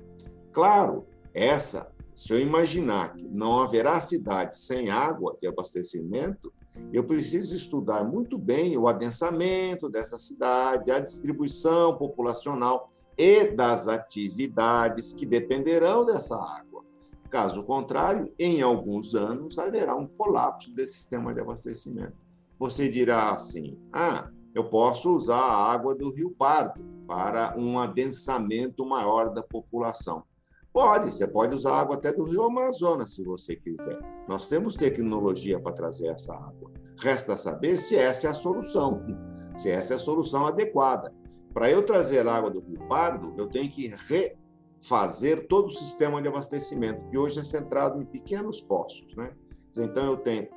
Claro, 0.51 1.05
essa 1.34 1.93
se 2.15 2.31
eu 2.31 2.39
imaginar 2.39 3.13
que 3.13 3.27
não 3.27 3.62
haverá 3.62 4.00
cidade 4.00 4.57
sem 4.57 4.89
água 4.89 5.38
e 5.41 5.48
abastecimento, 5.48 6.51
eu 6.93 7.03
preciso 7.03 7.53
estudar 7.53 8.05
muito 8.05 8.38
bem 8.39 8.77
o 8.77 8.88
adensamento 8.88 9.89
dessa 9.89 10.17
cidade, 10.17 10.91
a 10.91 11.00
distribuição 11.00 11.98
populacional 11.98 12.89
e 13.17 13.48
das 13.48 13.89
atividades 13.89 15.12
que 15.12 15.25
dependerão 15.25 16.05
dessa 16.05 16.38
água. 16.38 16.86
Caso 17.29 17.63
contrário, 17.65 18.34
em 18.39 18.62
alguns 18.62 19.13
anos 19.13 19.57
haverá 19.57 19.93
um 19.93 20.07
colapso 20.07 20.72
desse 20.74 20.93
sistema 20.93 21.34
de 21.34 21.41
abastecimento. 21.41 22.15
Você 22.57 22.88
dirá 22.88 23.31
assim: 23.31 23.77
ah, 23.91 24.31
eu 24.55 24.63
posso 24.63 25.13
usar 25.13 25.35
a 25.35 25.74
água 25.74 25.93
do 25.93 26.13
Rio 26.13 26.31
Pardo 26.31 26.81
para 27.05 27.53
um 27.57 27.77
adensamento 27.77 28.85
maior 28.85 29.29
da 29.29 29.43
população. 29.43 30.24
Pode, 30.71 31.12
você 31.12 31.27
pode 31.27 31.53
usar 31.53 31.81
água 31.81 31.95
até 31.95 32.12
do 32.12 32.24
rio 32.24 32.43
Amazonas, 32.43 33.13
se 33.13 33.24
você 33.24 33.55
quiser. 33.55 34.00
Nós 34.27 34.47
temos 34.47 34.75
tecnologia 34.75 35.59
para 35.59 35.74
trazer 35.74 36.07
essa 36.07 36.33
água. 36.33 36.71
Resta 37.00 37.35
saber 37.35 37.77
se 37.77 37.97
essa 37.97 38.27
é 38.27 38.29
a 38.29 38.33
solução, 38.33 39.01
se 39.55 39.69
essa 39.69 39.93
é 39.93 39.95
a 39.97 40.00
solução 40.00 40.45
adequada. 40.45 41.13
Para 41.53 41.69
eu 41.69 41.83
trazer 41.83 42.25
água 42.27 42.50
do 42.50 42.59
Rio 42.59 42.79
Pardo, 42.88 43.33
eu 43.38 43.47
tenho 43.47 43.69
que 43.69 43.93
refazer 44.81 45.47
todo 45.47 45.67
o 45.67 45.71
sistema 45.71 46.21
de 46.21 46.29
abastecimento, 46.29 47.09
que 47.09 47.17
hoje 47.17 47.39
é 47.39 47.43
centrado 47.43 48.01
em 48.01 48.05
pequenos 48.05 48.62
poços. 48.62 49.15
Né? 49.15 49.33
Então, 49.77 50.12
eu 50.12 50.17
tenho 50.17 50.47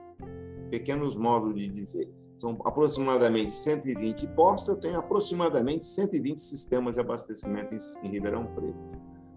pequenos 0.70 1.16
modos 1.16 1.54
de 1.54 1.68
dizer. 1.68 2.17
São 2.38 2.56
aproximadamente 2.64 3.52
120 3.52 4.28
postos, 4.28 4.68
eu 4.68 4.80
tenho 4.80 4.96
aproximadamente 4.96 5.84
120 5.84 6.38
sistemas 6.38 6.94
de 6.94 7.00
abastecimento 7.00 7.76
em 8.02 8.08
Ribeirão 8.08 8.46
Preto. 8.54 8.78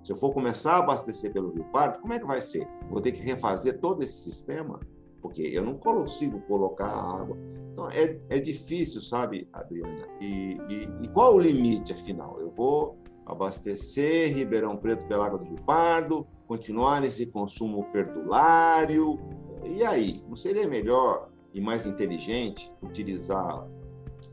Se 0.04 0.12
eu 0.12 0.16
for 0.16 0.32
começar 0.32 0.74
a 0.74 0.80
abastecer 0.80 1.34
pelo 1.34 1.52
Rio 1.52 1.64
Pardo, 1.66 2.00
como 2.00 2.14
é 2.14 2.20
que 2.20 2.26
vai 2.26 2.42
ser? 2.42 2.68
Vou 2.90 3.02
ter 3.02 3.12
que 3.12 3.22
refazer 3.22 3.80
todo 3.80 4.04
esse 4.04 4.18
sistema? 4.24 4.80
Porque 5.20 5.42
eu 5.42 5.64
não 5.64 5.76
consigo 5.76 6.40
colocar 6.42 6.88
água. 6.88 7.38
Então, 7.74 7.90
é, 7.90 8.20
é 8.30 8.40
difícil, 8.40 9.02
sabe, 9.02 9.48
Adriana? 9.52 10.08
E, 10.20 10.58
e, 10.70 10.90
e 11.04 11.08
qual 11.10 11.36
o 11.36 11.40
limite, 11.40 11.94
afinal? 11.94 12.40
Eu 12.40 12.52
vou 12.52 12.98
abastecer 13.26 14.36
Ribeirão 14.36 14.78
Preto 14.78 15.08
pela 15.08 15.26
água 15.26 15.40
do 15.40 15.46
Rio 15.46 15.62
Pardo, 15.64 16.28
continuar 16.48 17.02
nesse 17.02 17.26
consumo 17.28 17.84
perdulário. 17.92 19.20
E 19.64 19.84
aí? 19.84 20.24
Não 20.28 20.36
seria 20.36 20.68
melhor 20.68 21.31
e 21.54 21.62
mais 21.62 21.86
inteligente 21.86 22.72
utilizar 22.82 23.68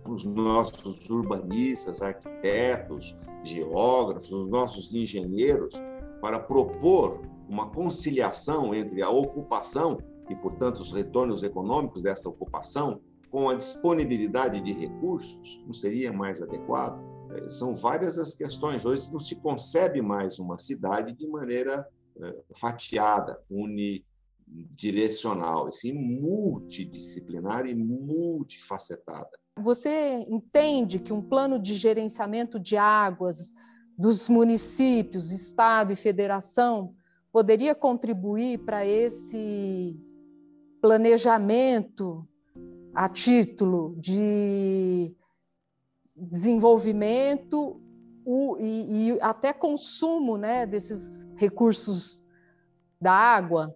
os 0.07 0.25
nossos 0.25 1.09
urbanistas, 1.11 2.03
arquitetos, 2.03 3.17
geógrafos, 3.43 4.33
os 4.33 4.49
nossos 4.49 4.95
engenheiros, 4.95 5.75
para 6.21 6.39
propor 6.39 7.21
uma 7.49 7.71
conciliação 7.71 8.75
entre 8.75 9.03
a 9.03 9.11
ocupação 9.11 9.99
e, 10.29 10.35
portanto, 10.35 10.77
os 10.77 10.93
retornos 10.93 11.43
econômicos 11.43 12.03
dessa 12.03 12.29
ocupação 12.29 13.01
com 13.31 13.49
a 13.49 13.55
disponibilidade 13.55 14.61
de 14.61 14.73
recursos, 14.73 15.63
não 15.67 15.73
seria 15.73 16.13
mais 16.13 16.41
adequado? 16.43 16.99
É, 17.31 17.51
são 17.51 17.75
várias 17.75 18.19
as 18.19 18.35
questões. 18.35 18.85
Hoje 18.85 19.13
não 19.13 19.21
se 19.21 19.37
concebe 19.37 20.01
mais 20.01 20.39
uma 20.39 20.59
cidade 20.59 21.13
de 21.13 21.29
maneira 21.29 21.87
é, 22.21 22.37
fatiada, 22.55 23.39
unidirecional, 24.53 25.69
e 25.69 25.73
sim 25.73 25.93
multidisciplinar 25.93 27.67
e 27.67 27.75
multifacetada. 27.75 29.31
Você 29.57 30.25
entende 30.29 30.99
que 30.99 31.13
um 31.13 31.23
plano 31.23 31.59
de 31.59 31.75
gerenciamento 31.75 32.59
de 32.59 32.77
águas 32.77 33.53
dos 33.97 34.29
municípios, 34.29 35.33
estado 35.33 35.93
e 35.93 35.97
federação 35.97 36.95
poderia 37.33 37.75
contribuir 37.75 38.59
para 38.65 38.87
esse 38.87 39.99
planejamento 40.81 42.27
a 42.95 43.09
título 43.09 43.97
de 43.99 45.15
desenvolvimento 46.17 47.81
e 48.61 49.17
até 49.21 49.53
consumo 49.53 50.37
né, 50.37 50.67
desses 50.67 51.27
recursos 51.37 52.21
da 53.01 53.13
água? 53.13 53.75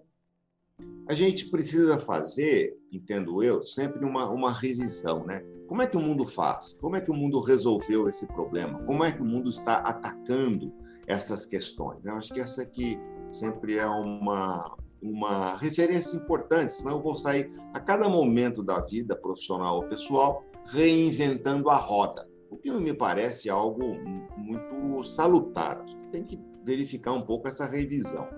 A 1.08 1.14
gente 1.14 1.50
precisa 1.50 1.98
fazer, 1.98 2.76
entendo 2.92 3.42
eu, 3.42 3.62
sempre 3.62 4.04
uma, 4.04 4.30
uma 4.30 4.52
revisão, 4.52 5.24
né? 5.24 5.42
Como 5.66 5.82
é 5.82 5.86
que 5.86 5.96
o 5.96 6.00
mundo 6.00 6.26
faz? 6.26 6.74
Como 6.74 6.96
é 6.96 7.00
que 7.00 7.10
o 7.10 7.14
mundo 7.14 7.40
resolveu 7.40 8.08
esse 8.08 8.26
problema? 8.26 8.82
Como 8.84 9.02
é 9.02 9.10
que 9.10 9.22
o 9.22 9.24
mundo 9.24 9.50
está 9.50 9.76
atacando 9.76 10.72
essas 11.06 11.46
questões? 11.46 12.04
Eu 12.04 12.14
acho 12.14 12.32
que 12.32 12.40
essa 12.40 12.62
aqui 12.62 12.98
sempre 13.30 13.78
é 13.78 13.86
uma, 13.86 14.76
uma 15.02 15.56
referência 15.56 16.16
importante, 16.16 16.72
senão 16.72 16.92
eu 16.92 17.02
vou 17.02 17.16
sair 17.16 17.50
a 17.74 17.80
cada 17.80 18.08
momento 18.08 18.62
da 18.62 18.80
vida 18.80 19.16
profissional 19.16 19.76
ou 19.76 19.88
pessoal 19.88 20.44
reinventando 20.66 21.70
a 21.70 21.76
roda, 21.76 22.28
o 22.50 22.56
que 22.56 22.70
não 22.70 22.80
me 22.80 22.94
parece 22.94 23.50
algo 23.50 23.96
muito 24.36 25.02
salutar. 25.04 25.80
Acho 25.80 25.96
que 25.96 26.08
tem 26.08 26.22
que 26.22 26.38
verificar 26.64 27.12
um 27.12 27.22
pouco 27.22 27.48
essa 27.48 27.66
revisão. 27.66 28.28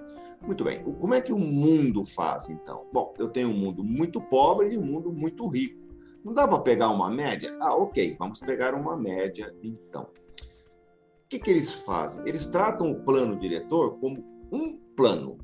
Muito 0.46 0.62
bem, 0.62 0.84
como 1.00 1.14
é 1.14 1.20
que 1.22 1.32
o 1.32 1.38
mundo 1.38 2.04
faz 2.04 2.50
então? 2.50 2.86
Bom, 2.92 3.14
eu 3.18 3.28
tenho 3.28 3.48
um 3.48 3.54
mundo 3.54 3.82
muito 3.82 4.20
pobre 4.20 4.74
e 4.74 4.78
um 4.78 4.84
mundo 4.84 5.10
muito 5.10 5.46
rico. 5.48 5.82
Não 6.22 6.32
dá 6.32 6.46
para 6.46 6.60
pegar 6.60 6.90
uma 6.90 7.10
média? 7.10 7.56
Ah, 7.60 7.74
ok, 7.74 8.16
vamos 8.18 8.40
pegar 8.40 8.74
uma 8.74 8.96
média 8.96 9.54
então. 9.62 10.04
O 10.04 11.28
que, 11.28 11.38
que 11.38 11.50
eles 11.50 11.74
fazem? 11.74 12.22
Eles 12.26 12.46
tratam 12.46 12.90
o 12.90 13.04
plano 13.04 13.38
diretor 13.38 13.98
como 13.98 14.22
um 14.52 14.78
plano, 14.94 15.38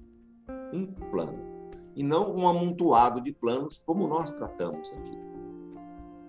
um 0.72 0.86
plano, 1.10 1.38
e 1.96 2.02
não 2.02 2.34
um 2.34 2.46
amontoado 2.46 3.22
de 3.22 3.32
planos 3.32 3.82
como 3.84 4.06
nós 4.06 4.32
tratamos 4.32 4.92
aqui. 4.92 5.18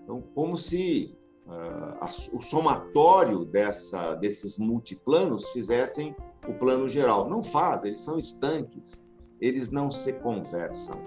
Então, 0.04 0.22
como 0.34 0.58
se 0.58 1.16
uh, 1.46 2.38
o 2.38 2.42
somatório 2.42 3.46
dessa, 3.46 4.16
desses 4.16 4.58
multiplanos 4.58 5.50
fizessem 5.52 6.16
o 6.48 6.54
plano 6.54 6.88
geral. 6.88 7.30
Não 7.30 7.44
faz, 7.44 7.84
eles 7.84 8.00
são 8.00 8.18
estanques, 8.18 9.08
eles 9.40 9.72
não 9.72 9.92
se 9.92 10.14
conversam. 10.14 11.00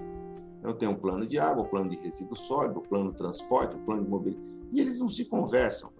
Eu 0.62 0.72
tenho 0.72 0.92
um 0.92 0.96
plano 0.96 1.26
de 1.26 1.38
água, 1.38 1.64
um 1.64 1.68
plano 1.68 1.90
de 1.90 1.96
resíduo 1.96 2.36
sólido, 2.36 2.80
um 2.80 2.82
plano 2.82 3.10
de 3.10 3.18
transporte, 3.18 3.76
um 3.76 3.84
plano 3.84 4.04
de 4.04 4.08
mobilidade, 4.08 4.56
e 4.72 4.80
eles 4.80 5.00
não 5.00 5.08
se 5.08 5.26
conversam. 5.26 5.90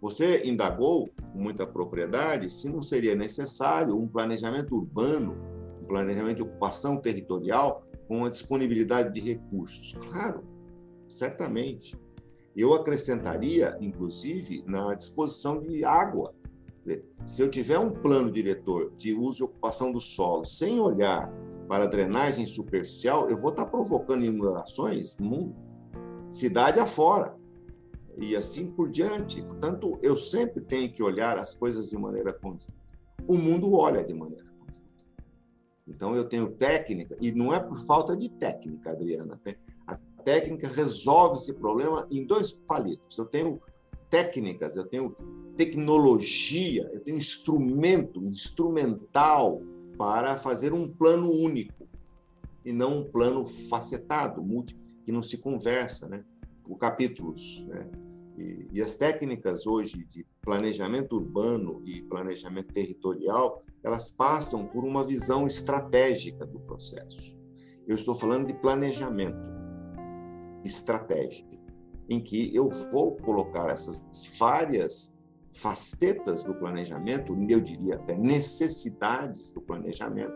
Você 0.00 0.44
indagou 0.44 1.10
com 1.32 1.38
muita 1.38 1.66
propriedade 1.66 2.50
se 2.50 2.68
não 2.68 2.82
seria 2.82 3.14
necessário 3.14 3.96
um 3.96 4.08
planejamento 4.08 4.74
urbano, 4.74 5.36
um 5.80 5.86
planejamento 5.86 6.36
de 6.38 6.42
ocupação 6.42 6.96
territorial 6.96 7.82
com 8.08 8.24
a 8.24 8.28
disponibilidade 8.28 9.12
de 9.12 9.20
recursos. 9.20 9.92
Claro, 9.92 10.44
certamente. 11.08 11.96
Eu 12.54 12.74
acrescentaria, 12.74 13.76
inclusive, 13.80 14.64
na 14.66 14.94
disposição 14.94 15.60
de 15.60 15.84
água. 15.84 16.34
Dizer, 16.82 17.08
se 17.24 17.40
eu 17.40 17.50
tiver 17.50 17.78
um 17.78 17.90
plano 17.90 18.30
diretor 18.30 18.92
de 18.96 19.14
uso 19.14 19.42
e 19.42 19.46
ocupação 19.46 19.92
do 19.92 20.00
solo 20.00 20.44
sem 20.44 20.80
olhar 20.80 21.32
para 21.68 21.86
drenagem 21.86 22.44
superficial, 22.44 23.30
eu 23.30 23.36
vou 23.36 23.50
estar 23.50 23.66
provocando 23.66 24.24
inundações 24.24 25.16
no 25.18 25.54
cidade 26.28 26.80
afora, 26.80 27.36
e 28.18 28.34
assim 28.34 28.70
por 28.70 28.90
diante. 28.90 29.42
Portanto, 29.42 29.96
eu 30.02 30.16
sempre 30.16 30.60
tenho 30.60 30.92
que 30.92 31.02
olhar 31.02 31.38
as 31.38 31.54
coisas 31.54 31.88
de 31.88 31.96
maneira 31.96 32.32
conjunta. 32.32 32.74
O 33.28 33.36
mundo 33.36 33.74
olha 33.74 34.02
de 34.02 34.12
maneira 34.12 34.44
conjunta. 34.58 34.82
Então, 35.86 36.16
eu 36.16 36.24
tenho 36.24 36.50
técnica, 36.50 37.16
e 37.20 37.30
não 37.30 37.54
é 37.54 37.60
por 37.60 37.78
falta 37.86 38.16
de 38.16 38.28
técnica, 38.28 38.90
Adriana. 38.90 39.40
A 39.86 39.96
técnica 40.24 40.66
resolve 40.66 41.36
esse 41.36 41.54
problema 41.54 42.06
em 42.10 42.26
dois 42.26 42.52
palitos. 42.52 43.16
Eu 43.16 43.26
tenho 43.26 43.60
técnicas, 44.10 44.76
eu 44.76 44.84
tenho 44.84 45.16
tecnologia, 45.56 46.90
eu 46.92 47.00
tenho 47.00 47.16
instrumento, 47.16 48.24
instrumental 48.24 49.62
para 49.96 50.38
fazer 50.38 50.72
um 50.72 50.88
plano 50.88 51.30
único 51.30 51.86
e 52.64 52.72
não 52.72 53.00
um 53.00 53.04
plano 53.04 53.46
facetado, 53.46 54.42
multi, 54.42 54.76
que 55.04 55.12
não 55.12 55.22
se 55.22 55.38
conversa, 55.38 56.08
né? 56.08 56.24
Por 56.64 56.76
capítulos, 56.76 57.64
né? 57.66 57.88
E, 58.38 58.66
e, 58.72 58.82
as 58.82 58.96
técnicas 58.96 59.66
hoje 59.66 60.04
de 60.04 60.24
planejamento 60.40 61.16
urbano 61.16 61.82
e 61.84 62.02
planejamento 62.02 62.72
territorial, 62.72 63.62
elas 63.82 64.10
passam 64.10 64.66
por 64.66 64.84
uma 64.84 65.04
visão 65.04 65.46
estratégica 65.46 66.46
do 66.46 66.58
processo. 66.60 67.36
Eu 67.86 67.94
estou 67.94 68.14
falando 68.14 68.46
de 68.46 68.54
planejamento 68.54 69.36
estratégico, 70.64 71.50
em 72.08 72.20
que 72.22 72.54
eu 72.54 72.68
vou 72.90 73.16
colocar 73.16 73.68
essas 73.68 74.02
várias 74.38 75.11
facetas 75.52 76.42
do 76.42 76.54
planejamento, 76.54 77.36
eu 77.48 77.60
diria 77.60 77.96
até 77.96 78.16
necessidades 78.16 79.52
do 79.52 79.60
planejamento, 79.60 80.32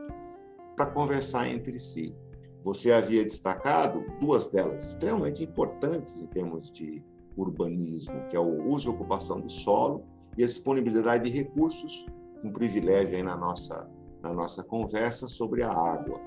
para 0.77 0.87
conversar 0.87 1.49
entre 1.49 1.79
si. 1.79 2.15
Você 2.63 2.93
havia 2.93 3.23
destacado 3.23 4.05
duas 4.21 4.49
delas 4.49 4.85
extremamente 4.85 5.43
importantes 5.43 6.21
em 6.21 6.27
termos 6.27 6.71
de 6.71 7.03
urbanismo, 7.37 8.27
que 8.29 8.37
é 8.37 8.41
o 8.41 8.69
uso 8.69 8.91
e 8.91 8.93
ocupação 8.93 9.41
do 9.41 9.51
solo 9.51 10.05
e 10.37 10.43
a 10.43 10.47
disponibilidade 10.47 11.31
de 11.31 11.37
recursos, 11.37 12.05
um 12.45 12.53
privilégio 12.53 13.17
aí 13.17 13.23
na 13.23 13.37
nossa, 13.37 13.91
na 14.23 14.35
nossa 14.35 14.63
conversa 14.63 15.29
sobre 15.29 15.63
a 15.63 15.71
água. 15.71 16.21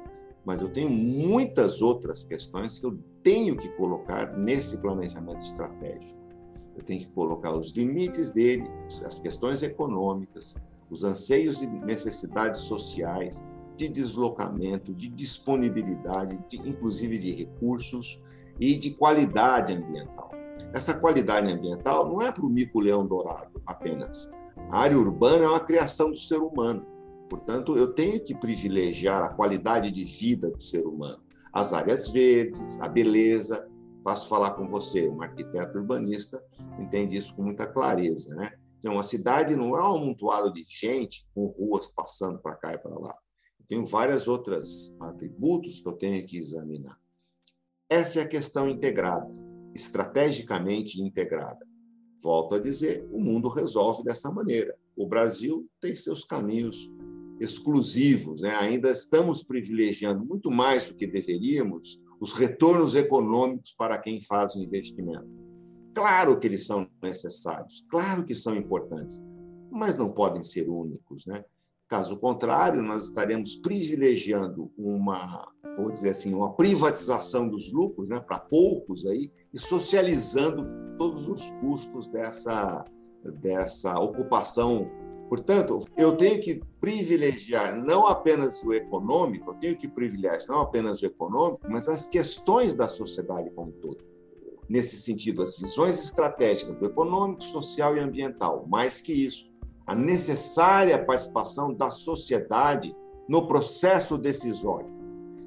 Mas 0.45 0.61
eu 0.61 0.69
tenho 0.69 0.89
muitas 0.89 1.81
outras 1.81 2.23
questões 2.23 2.79
que 2.79 2.85
eu 2.85 2.97
tenho 3.21 3.55
que 3.55 3.69
colocar 3.75 4.35
nesse 4.37 4.77
planejamento 4.81 5.41
estratégico 5.41 6.28
eu 6.79 6.83
tenho 6.83 7.01
que 7.01 7.11
colocar 7.11 7.53
os 7.53 7.71
limites 7.71 8.31
dele, 8.31 8.69
as 9.05 9.19
questões 9.19 9.61
econômicas, 9.61 10.55
os 10.89 11.03
anseios 11.03 11.61
e 11.61 11.67
necessidades 11.67 12.61
sociais, 12.61 13.43
de 13.75 13.87
deslocamento, 13.87 14.93
de 14.93 15.07
disponibilidade, 15.09 16.37
de, 16.49 16.57
inclusive 16.67 17.17
de 17.17 17.31
recursos 17.31 18.21
e 18.59 18.75
de 18.75 18.91
qualidade 18.91 19.73
ambiental. 19.73 20.31
Essa 20.73 20.93
qualidade 20.93 21.51
ambiental 21.51 22.09
não 22.09 22.21
é 22.21 22.31
para 22.31 22.45
o 22.45 22.49
mico-leão 22.49 23.05
dourado 23.05 23.61
apenas. 23.65 24.31
A 24.69 24.79
área 24.79 24.97
urbana 24.97 25.45
é 25.45 25.47
uma 25.47 25.59
criação 25.59 26.11
do 26.11 26.17
ser 26.17 26.37
humano. 26.37 26.85
Portanto, 27.29 27.77
eu 27.77 27.93
tenho 27.93 28.21
que 28.21 28.35
privilegiar 28.35 29.21
a 29.23 29.29
qualidade 29.29 29.91
de 29.91 30.03
vida 30.03 30.49
do 30.51 30.61
ser 30.61 30.85
humano, 30.85 31.19
as 31.53 31.73
áreas 31.73 32.09
verdes, 32.09 32.81
a 32.81 32.87
beleza. 32.89 33.67
Faço 34.03 34.29
falar 34.29 34.51
com 34.51 34.67
você, 34.67 35.09
um 35.09 35.21
arquiteto 35.21 35.77
urbanista, 35.77 36.43
entende 36.79 37.17
isso 37.17 37.35
com 37.35 37.43
muita 37.43 37.67
clareza, 37.67 38.33
né? 38.35 38.51
Então, 38.77 38.97
a 38.97 39.03
cidade 39.03 39.57
não 39.57 39.77
é 39.77 39.83
um 39.83 39.97
amontoado 39.97 40.53
de 40.53 40.63
gente 40.63 41.27
com 41.35 41.47
ruas 41.47 41.89
passando 41.89 42.39
para 42.39 42.55
cá 42.55 42.73
e 42.73 42.77
para 42.77 42.97
lá. 42.97 43.13
Eu 43.59 43.65
tenho 43.67 43.85
várias 43.85 44.25
outras 44.25 44.95
atributos 45.01 45.81
que 45.81 45.87
eu 45.87 45.93
tenho 45.93 46.25
que 46.25 46.37
examinar. 46.37 46.97
Essa 47.89 48.21
é 48.21 48.23
a 48.23 48.27
questão 48.27 48.69
integrada, 48.69 49.29
estrategicamente 49.75 51.01
integrada. 51.01 51.67
Volto 52.21 52.55
a 52.55 52.59
dizer, 52.59 53.05
o 53.11 53.19
mundo 53.19 53.49
resolve 53.49 54.03
dessa 54.03 54.31
maneira. 54.31 54.77
O 54.95 55.05
Brasil 55.05 55.67
tem 55.81 55.93
seus 55.93 56.23
caminhos 56.23 56.89
exclusivos, 57.39 58.41
né? 58.41 58.55
ainda 58.55 58.91
estamos 58.91 59.43
privilegiando 59.43 60.25
muito 60.25 60.51
mais 60.51 60.87
do 60.87 60.95
que 60.95 61.07
deveríamos 61.07 62.01
os 62.19 62.33
retornos 62.33 62.95
econômicos 62.95 63.73
para 63.77 63.97
quem 63.97 64.21
faz 64.21 64.55
o 64.55 64.61
investimento. 64.61 65.27
Claro 65.93 66.39
que 66.39 66.47
eles 66.47 66.65
são 66.65 66.87
necessários, 67.01 67.85
claro 67.89 68.25
que 68.25 68.35
são 68.35 68.55
importantes, 68.55 69.21
mas 69.71 69.95
não 69.95 70.09
podem 70.09 70.43
ser 70.43 70.69
únicos, 70.69 71.25
né? 71.25 71.43
Caso 71.87 72.17
contrário, 72.17 72.83
nós 72.83 73.05
estaremos 73.05 73.55
privilegiando 73.55 74.71
uma, 74.77 75.51
vou 75.75 75.91
dizer 75.91 76.11
assim, 76.11 76.33
uma 76.35 76.53
privatização 76.53 77.49
dos 77.49 77.71
lucros, 77.71 78.07
né, 78.07 78.19
para 78.19 78.37
poucos 78.37 79.07
aí, 79.07 79.31
e 79.51 79.57
socializando 79.57 80.67
todos 80.97 81.27
os 81.27 81.51
custos 81.53 82.07
dessa 82.07 82.85
dessa 83.41 83.99
ocupação 83.99 84.89
Portanto, 85.29 85.85
eu 85.95 86.17
tenho 86.17 86.41
que 86.41 86.59
privilegiar 86.81 87.77
não 87.77 88.07
apenas 88.07 88.63
o 88.63 88.73
econômico, 88.73 89.51
eu 89.51 89.55
tenho 89.55 89.77
que 89.77 89.87
privilegiar 89.87 90.41
não 90.49 90.61
apenas 90.61 91.03
o 91.03 91.05
econômico, 91.05 91.61
mas 91.69 91.87
as 91.87 92.07
questões 92.07 92.73
da 92.73 92.89
sociedade 92.89 93.51
como 93.51 93.69
um 93.69 93.73
todo. 93.73 94.03
Nesse 94.67 94.95
sentido, 94.97 95.43
as 95.43 95.59
visões 95.59 96.03
estratégicas 96.03 96.75
do 96.75 96.85
econômico, 96.87 97.43
social 97.43 97.95
e 97.95 97.99
ambiental. 97.99 98.65
Mais 98.67 99.01
que 99.01 99.13
isso, 99.13 99.51
a 99.85 99.93
necessária 99.93 100.97
participação 101.03 101.73
da 101.75 101.91
sociedade 101.91 102.95
no 103.27 103.47
processo 103.47 104.17
decisório. 104.17 104.89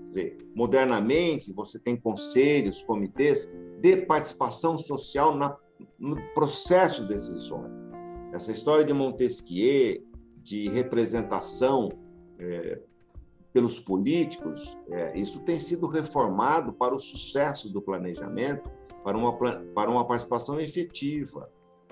Quer 0.03 0.07
dizer, 0.07 0.39
modernamente, 0.55 1.53
você 1.53 1.79
tem 1.81 1.97
conselhos, 1.97 2.83
comitês 2.83 3.53
de 3.81 3.97
participação 3.97 4.79
social 4.79 5.35
na, 5.37 5.57
no 5.99 6.17
processo 6.35 7.05
decisório 7.07 7.82
essa 8.33 8.51
história 8.51 8.85
de 8.85 8.93
Montesquieu, 8.93 10.03
de 10.43 10.69
representação 10.69 11.91
é, 12.39 12.81
pelos 13.53 13.79
políticos, 13.79 14.79
é, 14.91 15.17
isso 15.17 15.41
tem 15.41 15.61
sido 15.61 15.87
reformado 15.87 16.73
para 16.73 16.95
o 16.95 17.01
sucesso 17.01 17.71
do 17.71 17.83
planejamento, 17.83 18.71
para 19.05 19.17
uma, 19.17 19.37
para 19.37 19.91
uma 19.91 20.07
participação 20.07 20.59
efetiva. 20.59 21.51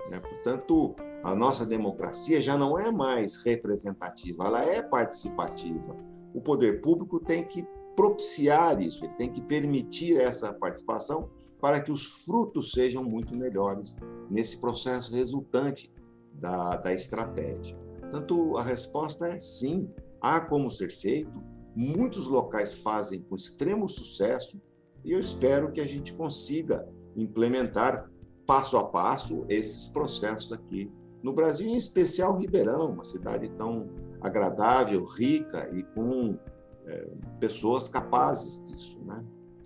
Né? 0.09 0.19
Portanto, 0.19 0.97
a 1.23 1.35
nossa 1.35 1.67
democracia 1.67 2.41
já 2.41 2.57
não 2.57 2.79
é 2.79 2.91
mais 2.91 3.37
representativa, 3.45 4.47
ela 4.47 4.65
é 4.65 4.83
participativa. 4.83 5.95
O 6.35 6.41
poder 6.41 6.81
público 6.81 7.21
tem 7.21 7.45
que 7.45 7.67
propiciar 7.95 8.81
isso, 8.81 9.05
ele 9.05 9.15
tem 9.15 9.31
que 9.31 9.43
permitir 9.43 10.17
essa 10.19 10.55
participação 10.55 11.29
para 11.61 11.81
que 11.81 11.93
os 11.93 12.25
frutos 12.25 12.73
sejam 12.73 13.05
muito 13.05 13.37
melhores 13.37 13.99
nesse 14.31 14.59
processo 14.59 15.13
resultante 15.15 15.93
da, 16.33 16.77
da 16.77 16.93
estratégia. 16.93 17.79
Tanto 18.13 18.57
a 18.57 18.63
resposta 18.63 19.29
é 19.29 19.41
sim, 19.41 19.89
há 20.21 20.41
como 20.41 20.71
ser 20.71 20.91
feito, 20.91 21.43
muitos 21.75 22.27
locais 22.27 22.75
fazem 22.75 23.23
com 23.23 23.37
extremo 23.37 23.89
sucesso 23.89 24.61
e 25.05 25.13
eu 25.13 25.21
espero 25.21 25.73
que 25.73 25.81
a 25.81 25.87
gente 25.87 26.13
consiga 26.13 26.87
implementar 27.17 28.11
passo 28.47 28.77
a 28.77 28.85
passo 28.85 29.45
esses 29.49 29.89
processos 29.89 30.53
aqui 30.53 30.91
no 31.23 31.33
Brasil, 31.33 31.69
em 31.69 31.77
especial 31.77 32.37
Ribeirão, 32.37 32.93
uma 32.93 33.05
cidade 33.05 33.49
tão 33.51 33.89
agradável, 34.21 35.05
rica 35.05 35.71
e 35.73 35.83
com 35.83 36.39
é, 36.87 37.09
pessoas 37.39 37.89
capazes 37.89 38.67
disso, 38.67 39.01
né? 39.05 39.23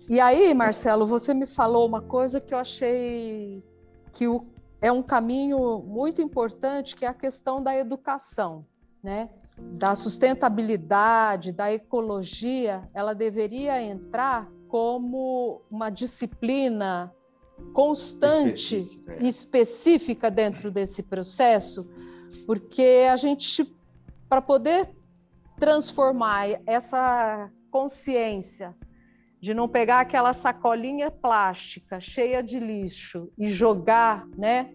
E 0.07 0.19
aí, 0.19 0.53
Marcelo, 0.53 1.05
você 1.05 1.33
me 1.33 1.47
falou 1.47 1.87
uma 1.87 2.01
coisa 2.01 2.39
que 2.39 2.53
eu 2.53 2.59
achei 2.59 3.63
que 4.11 4.27
o 4.27 4.45
é 4.85 4.91
um 4.91 5.01
caminho 5.01 5.79
muito 5.79 6.21
importante 6.21 6.95
que 6.95 7.05
é 7.05 7.07
a 7.07 7.13
questão 7.13 7.61
da 7.61 7.75
educação, 7.75 8.63
né? 9.01 9.31
Da 9.57 9.95
sustentabilidade, 9.95 11.51
da 11.51 11.73
ecologia, 11.73 12.87
ela 12.93 13.15
deveria 13.15 13.81
entrar 13.81 14.47
como 14.67 15.63
uma 15.71 15.89
disciplina 15.89 17.11
constante 17.73 18.75
específica, 18.75 19.13
é. 19.13 19.27
específica 19.27 20.29
dentro 20.29 20.69
desse 20.69 21.01
processo, 21.01 21.87
porque 22.45 23.07
a 23.09 23.15
gente 23.15 23.73
para 24.29 24.41
poder 24.41 24.87
transformar 25.57 26.61
essa 26.67 27.49
consciência 27.71 28.75
de 29.45 29.53
não 29.53 29.69
pegar 29.69 29.99
aquela 29.99 30.33
sacolinha 30.33 31.11
plástica 31.11 31.99
cheia 31.99 32.41
de 32.41 32.59
lixo 32.59 33.31
e 33.37 33.45
jogar, 33.45 34.27
né, 34.35 34.71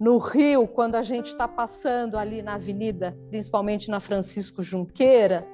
no 0.00 0.18
rio 0.18 0.66
quando 0.66 0.96
a 0.96 1.02
gente 1.02 1.26
está 1.26 1.46
passando 1.46 2.18
ali 2.18 2.42
na 2.42 2.54
avenida, 2.54 3.16
principalmente 3.28 3.88
na 3.88 4.00
Francisco 4.00 4.60
Junqueira, 4.60 5.46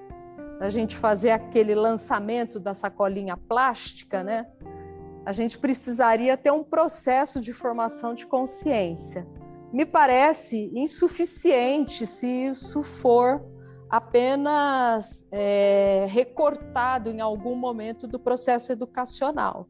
a 0.62 0.70
gente 0.70 0.96
fazer 0.96 1.28
aquele 1.28 1.74
lançamento 1.74 2.58
da 2.58 2.72
sacolinha 2.72 3.36
plástica, 3.36 4.24
né? 4.24 4.46
A 5.26 5.32
gente 5.32 5.58
precisaria 5.58 6.34
ter 6.34 6.50
um 6.50 6.64
processo 6.64 7.42
de 7.42 7.52
formação 7.52 8.14
de 8.14 8.26
consciência. 8.26 9.28
Me 9.70 9.84
parece 9.84 10.72
insuficiente 10.74 12.06
se 12.06 12.26
isso 12.26 12.82
for 12.82 13.44
apenas 13.90 15.26
é, 15.30 16.06
recortado 16.08 17.10
em 17.10 17.20
algum 17.20 17.54
momento 17.54 18.06
do 18.06 18.18
processo 18.18 18.72
educacional. 18.72 19.66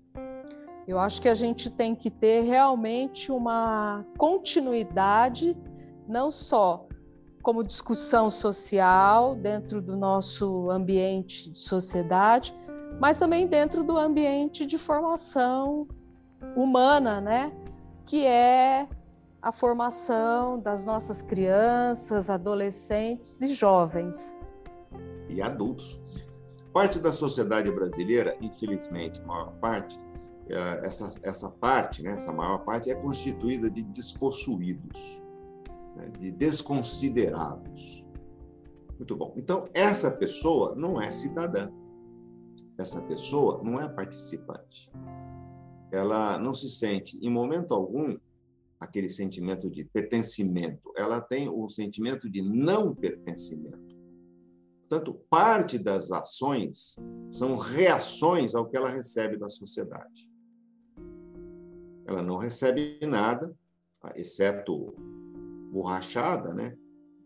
Eu 0.87 0.99
acho 0.99 1.21
que 1.21 1.29
a 1.29 1.35
gente 1.35 1.71
tem 1.71 1.95
que 1.95 2.11
ter 2.11 2.43
realmente 2.43 3.31
uma 3.31 4.05
continuidade, 4.17 5.57
não 6.09 6.31
só 6.31 6.87
como 7.43 7.63
discussão 7.63 8.31
social 8.31 9.35
dentro 9.35 9.81
do 9.81 9.97
nosso 9.97 10.71
ambiente 10.71 11.51
de 11.51 11.59
sociedade, 11.59 12.55
mas 12.99 13.19
também 13.19 13.47
dentro 13.47 13.85
do 13.85 13.97
ambiente 13.97 14.67
de 14.67 14.79
formação 14.79 15.87
humana, 16.57 17.21
né? 17.21 17.53
Que 18.05 18.27
é 18.27 18.89
a 19.41 19.53
formação 19.53 20.61
das 20.61 20.85
nossas 20.85 21.23
crianças, 21.23 22.29
adolescentes 22.29 23.41
e 23.41 23.49
jovens. 23.55 24.37
E 25.29 25.41
adultos. 25.41 26.03
Parte 26.73 26.99
da 26.99 27.13
sociedade 27.13 27.71
brasileira, 27.71 28.37
infelizmente, 28.41 29.23
maior 29.23 29.53
parte, 29.61 29.99
é, 30.49 30.87
essa, 30.87 31.13
essa 31.23 31.51
parte, 31.51 32.03
né, 32.03 32.13
essa 32.13 32.33
maior 32.33 32.59
parte, 32.59 32.91
é 32.91 32.95
constituída 32.95 33.71
de 33.71 33.83
despossuídos, 33.83 35.23
né, 35.95 36.11
de 36.19 36.31
desconsiderados. 36.31 38.05
Muito 38.97 39.17
bom. 39.17 39.33
Então, 39.37 39.69
essa 39.73 40.11
pessoa 40.11 40.75
não 40.75 41.01
é 41.01 41.11
cidadã. 41.11 41.71
Essa 42.77 43.01
pessoa 43.03 43.61
não 43.63 43.81
é 43.81 43.89
participante. 43.89 44.91
Ela 45.93 46.39
não 46.39 46.53
se 46.53 46.69
sente, 46.69 47.19
em 47.21 47.31
momento 47.31 47.75
algum, 47.75 48.17
aquele 48.81 49.09
sentimento 49.09 49.71
de 49.71 49.85
pertencimento, 49.85 50.93
ela 50.97 51.21
tem 51.21 51.49
o 51.49 51.69
sentimento 51.69 52.31
de 52.31 52.43
não 52.43 52.95
pertencimento. 52.95 53.97
Portanto, 54.89 55.21
parte 55.29 55.79
das 55.79 56.11
ações 56.11 56.97
são 57.31 57.57
reações 57.57 58.55
ao 58.55 58.67
que 58.67 58.77
ela 58.77 58.89
recebe 58.89 59.37
da 59.37 59.49
sociedade. 59.49 60.31
Ela 62.07 62.23
não 62.23 62.39
recebe 62.39 62.99
nada, 63.07 63.55
exceto 64.15 64.95
borrachada, 65.71 66.55
né? 66.55 66.75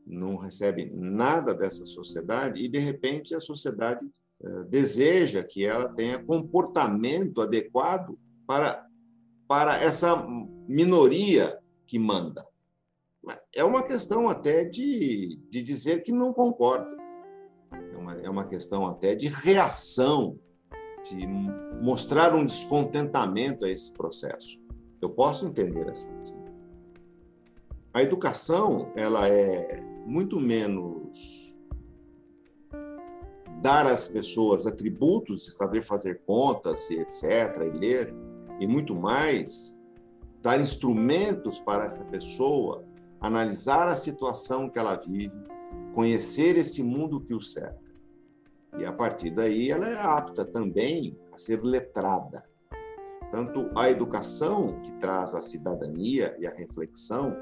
não 0.04 0.36
recebe 0.36 0.90
nada 0.92 1.54
dessa 1.54 1.86
sociedade 1.86 2.60
e, 2.60 2.68
de 2.68 2.78
repente, 2.78 3.34
a 3.34 3.40
sociedade 3.40 4.04
eh, 4.42 4.64
deseja 4.64 5.44
que 5.44 5.64
ela 5.64 5.88
tenha 5.88 6.22
comportamento 6.22 7.40
adequado 7.40 8.18
para 8.46 8.84
para 9.52 9.82
essa 9.82 10.16
minoria 10.66 11.60
que 11.86 11.98
manda. 11.98 12.42
É 13.54 13.62
uma 13.62 13.82
questão 13.82 14.26
até 14.26 14.64
de, 14.64 15.38
de 15.50 15.62
dizer 15.62 16.02
que 16.02 16.10
não 16.10 16.32
concordo. 16.32 16.96
É 17.70 17.96
uma, 17.98 18.14
é 18.14 18.30
uma 18.30 18.46
questão 18.46 18.86
até 18.86 19.14
de 19.14 19.28
reação, 19.28 20.38
de 21.04 21.26
mostrar 21.82 22.34
um 22.34 22.46
descontentamento 22.46 23.66
a 23.66 23.68
esse 23.68 23.92
processo. 23.92 24.58
Eu 25.02 25.10
posso 25.10 25.46
entender 25.46 25.86
assim. 25.90 26.14
A 27.92 28.02
educação 28.02 28.90
ela 28.96 29.28
é 29.28 29.82
muito 30.06 30.40
menos 30.40 31.54
dar 33.60 33.86
às 33.86 34.08
pessoas 34.08 34.66
atributos 34.66 35.44
de 35.44 35.52
saber 35.52 35.82
fazer 35.82 36.22
contas, 36.24 36.90
etc., 36.90 37.22
e 37.66 37.78
ler, 37.78 38.21
e 38.62 38.66
muito 38.68 38.94
mais, 38.94 39.82
dar 40.40 40.60
instrumentos 40.60 41.58
para 41.58 41.84
essa 41.84 42.04
pessoa 42.04 42.84
analisar 43.20 43.88
a 43.88 43.96
situação 43.96 44.70
que 44.70 44.78
ela 44.78 44.94
vive, 44.94 45.32
conhecer 45.92 46.56
esse 46.56 46.80
mundo 46.80 47.20
que 47.20 47.34
o 47.34 47.42
cerca. 47.42 47.82
E 48.78 48.84
a 48.84 48.92
partir 48.92 49.30
daí 49.30 49.68
ela 49.68 49.88
é 49.88 50.00
apta 50.00 50.44
também 50.44 51.18
a 51.34 51.38
ser 51.38 51.60
letrada. 51.64 52.44
Tanto 53.32 53.68
a 53.76 53.90
educação 53.90 54.80
que 54.80 54.92
traz 54.92 55.34
a 55.34 55.42
cidadania 55.42 56.36
e 56.38 56.46
a 56.46 56.50
reflexão, 56.50 57.36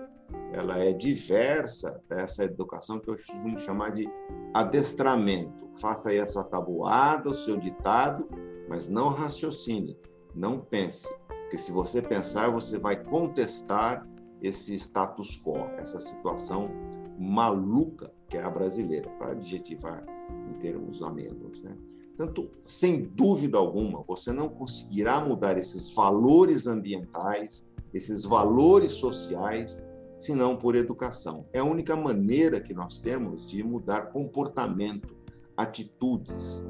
ela 0.54 0.78
é 0.78 0.90
diversa 0.90 2.00
dessa 2.09 2.44
educação 2.44 2.98
que 2.98 3.11
eu 3.11 3.14
costumo 3.14 3.59
chamar 3.59 3.90
de 3.92 4.09
adestramento. 4.54 5.68
Faça 5.80 6.09
aí 6.09 6.16
essa 6.16 6.42
tabuada, 6.44 7.28
o 7.28 7.35
seu 7.35 7.59
ditado, 7.59 8.26
mas 8.70 8.88
não 8.88 9.09
raciocine, 9.09 9.98
não 10.34 10.60
pense. 10.60 11.08
Porque 11.28 11.58
se 11.58 11.72
você 11.72 12.00
pensar, 12.00 12.50
você 12.50 12.78
vai 12.78 13.02
contestar 13.02 14.06
esse 14.40 14.74
status 14.74 15.40
quo, 15.42 15.56
essa 15.78 16.00
situação 16.00 16.70
maluca 17.18 18.10
que 18.30 18.38
é 18.38 18.42
a 18.42 18.48
brasileira, 18.48 19.10
para 19.18 19.32
adjetivar 19.32 20.06
em 20.48 20.54
termos 20.60 21.02
amenos. 21.02 21.60
Né? 21.60 21.76
Tanto, 22.16 22.48
sem 22.60 23.02
dúvida 23.02 23.58
alguma, 23.58 24.04
você 24.06 24.32
não 24.32 24.48
conseguirá 24.48 25.20
mudar 25.20 25.58
esses 25.58 25.92
valores 25.92 26.68
ambientais, 26.68 27.68
esses 27.92 28.24
valores 28.24 28.92
sociais, 28.92 29.84
senão 30.16 30.56
por 30.56 30.76
educação. 30.76 31.44
É 31.52 31.58
a 31.58 31.64
única 31.64 31.96
maneira 31.96 32.60
que 32.60 32.72
nós 32.72 33.00
temos 33.00 33.48
de 33.48 33.64
mudar 33.64 34.12
comportamento, 34.12 35.16
atitudes, 35.56 36.64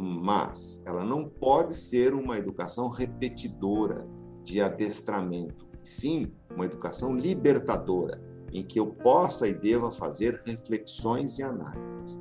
mas 0.00 0.82
ela 0.86 1.04
não 1.04 1.28
pode 1.28 1.74
ser 1.74 2.14
uma 2.14 2.38
educação 2.38 2.88
repetidora 2.88 4.06
de 4.42 4.60
adestramento, 4.60 5.66
sim 5.82 6.32
uma 6.54 6.64
educação 6.64 7.14
libertadora, 7.16 8.20
em 8.52 8.64
que 8.64 8.80
eu 8.80 8.86
possa 8.86 9.46
e 9.46 9.54
deva 9.54 9.92
fazer 9.92 10.40
reflexões 10.44 11.38
e 11.38 11.42
análises. 11.42 12.20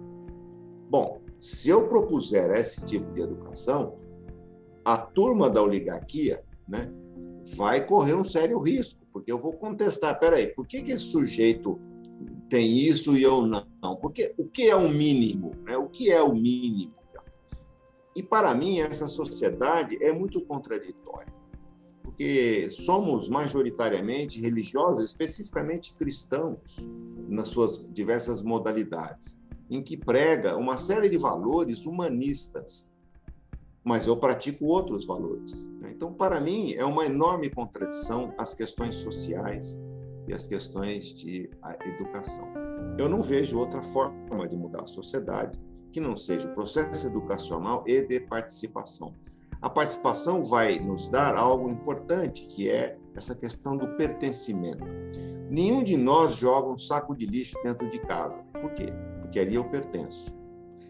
Bom, 0.89 1.21
se 1.39 1.69
eu 1.69 1.87
propuser 1.87 2.51
esse 2.51 2.85
tipo 2.85 3.11
de 3.13 3.21
educação, 3.21 3.95
a 4.83 4.97
turma 4.97 5.49
da 5.49 5.61
oligarquia 5.61 6.43
né, 6.67 6.91
vai 7.55 7.85
correr 7.85 8.13
um 8.13 8.23
sério 8.23 8.59
risco, 8.59 9.05
porque 9.11 9.31
eu 9.31 9.37
vou 9.37 9.53
contestar, 9.53 10.19
peraí, 10.19 10.47
por 10.47 10.67
que, 10.67 10.81
que 10.81 10.91
esse 10.91 11.05
sujeito 11.05 11.79
tem 12.49 12.77
isso 12.77 13.15
e 13.15 13.23
eu 13.23 13.41
não? 13.41 13.95
Porque 14.01 14.33
o 14.37 14.45
que 14.45 14.67
é 14.67 14.75
o 14.75 14.89
mínimo? 14.89 15.51
Né? 15.65 15.77
O 15.77 15.87
que 15.87 16.11
é 16.11 16.21
o 16.21 16.33
mínimo? 16.33 16.98
E 18.19 18.21
para 18.21 18.53
mim, 18.53 18.81
essa 18.81 19.07
sociedade 19.07 19.97
é 20.03 20.11
muito 20.11 20.41
contraditória 20.41 21.31
porque 22.03 22.69
somos 22.69 23.29
majoritariamente 23.29 24.41
religiosos, 24.41 25.05
especificamente 25.05 25.93
cristãos, 25.93 26.85
nas 27.29 27.47
suas 27.47 27.89
diversas 27.93 28.41
modalidades, 28.41 29.39
em 29.69 29.81
que 29.81 29.95
prega 29.95 30.57
uma 30.57 30.77
série 30.77 31.07
de 31.07 31.17
valores 31.17 31.85
humanistas, 31.85 32.91
mas 33.85 34.05
eu 34.05 34.17
pratico 34.17 34.65
outros 34.65 35.05
valores. 35.05 35.69
Né? 35.79 35.93
Então, 35.95 36.13
para 36.13 36.41
mim, 36.41 36.73
é 36.73 36.83
uma 36.83 37.05
enorme 37.05 37.49
contradição 37.49 38.33
as 38.37 38.53
questões 38.53 38.97
sociais 38.97 39.79
e 40.27 40.33
as 40.33 40.45
questões 40.45 41.13
de 41.13 41.49
educação. 41.85 42.51
Eu 42.97 43.07
não 43.07 43.21
vejo 43.21 43.57
outra 43.57 43.81
forma 43.81 44.45
de 44.45 44.57
mudar 44.57 44.83
a 44.83 44.87
sociedade 44.87 45.57
que 45.91 45.99
não 45.99 46.15
seja 46.15 46.49
o 46.49 46.53
processo 46.53 47.07
educacional 47.07 47.83
e 47.87 48.01
de 48.01 48.19
participação. 48.19 49.13
A 49.61 49.69
participação 49.69 50.43
vai 50.43 50.79
nos 50.79 51.09
dar 51.09 51.35
algo 51.35 51.69
importante, 51.69 52.45
que 52.45 52.69
é 52.69 52.97
essa 53.15 53.35
questão 53.35 53.75
do 53.75 53.89
pertencimento. 53.97 54.85
Nenhum 55.49 55.83
de 55.83 55.97
nós 55.97 56.35
joga 56.35 56.71
um 56.71 56.77
saco 56.77 57.15
de 57.15 57.25
lixo 57.25 57.57
dentro 57.63 57.89
de 57.89 57.99
casa. 57.99 58.41
Por 58.61 58.71
quê? 58.73 58.93
Porque 59.21 59.39
ali 59.39 59.55
eu 59.55 59.65
pertenço. 59.65 60.39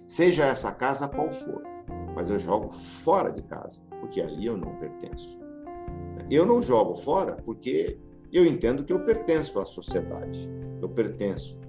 Seja 0.08 0.46
essa 0.46 0.72
casa 0.72 1.08
qual 1.08 1.32
for, 1.34 1.64
mas 2.16 2.30
eu 2.30 2.38
jogo 2.38 2.72
fora 2.72 3.32
de 3.32 3.42
casa, 3.44 3.82
porque 4.02 4.22
ali 4.22 4.46
eu 4.46 4.58
não 4.58 4.76
pertenço. 4.76 5.40
Eu 6.30 6.46
não 6.46 6.62
jogo 6.62 6.94
fora 6.94 7.38
porque 7.38 8.00
eu 8.32 8.46
entendo 8.46 8.84
que 8.84 8.94
eu 8.94 9.04
pertenço 9.04 9.60
à 9.60 9.66
sociedade. 9.66 10.48
Eu 10.82 10.90
pertenço 10.90 11.60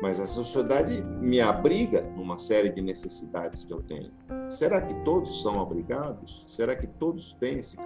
mas 0.00 0.18
a 0.18 0.26
sociedade 0.26 1.02
me 1.20 1.40
abriga 1.40 2.02
numa 2.16 2.38
série 2.38 2.70
de 2.70 2.80
necessidades 2.80 3.64
que 3.64 3.72
eu 3.72 3.82
tenho. 3.82 4.10
Será 4.48 4.80
que 4.80 4.94
todos 5.04 5.42
são 5.42 5.60
abrigados? 5.60 6.44
Será 6.48 6.74
que 6.74 6.86
todos 6.86 7.32
têm 7.34 7.58
essa 7.58 7.76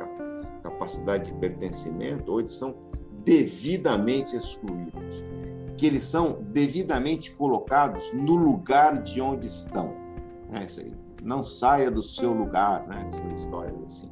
capacidade 0.63 1.31
de 1.31 1.39
pertencimento 1.39 2.31
ou 2.31 2.41
eles 2.41 2.55
são 2.55 2.77
devidamente 3.25 4.37
excluídos? 4.37 5.25
Que 5.77 5.87
eles 5.87 6.05
são 6.05 6.41
devidamente 6.51 7.33
colocados 7.33 8.13
no 8.13 8.37
lugar 8.37 9.03
de 9.03 9.21
onde 9.21 9.47
estão? 9.47 9.93
É 10.53 10.65
isso 10.65 10.81
aí. 10.81 10.95
Não 11.21 11.45
saia 11.45 11.91
do 11.91 12.03
seu 12.03 12.33
lugar, 12.33 12.87
né? 12.87 13.07
essas 13.09 13.41
histórias 13.41 13.83
assim. 13.85 14.11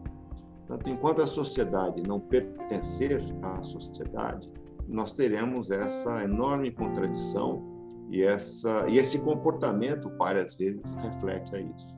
Portanto, 0.67 0.91
enquanto 0.91 1.23
a 1.23 1.27
sociedade 1.27 2.03
não 2.03 2.19
pertencer 2.19 3.23
à 3.43 3.62
sociedade, 3.62 4.51
nós 4.88 5.12
teremos 5.12 5.71
essa 5.71 6.25
enorme 6.25 6.71
contradição 6.73 7.72
e, 8.12 8.22
essa, 8.22 8.87
e 8.90 8.98
esse 8.98 9.25
comportamento, 9.25 10.14
várias 10.18 10.55
vezes, 10.55 10.94
reflete 10.96 11.57
a 11.57 11.61
isso. 11.61 11.96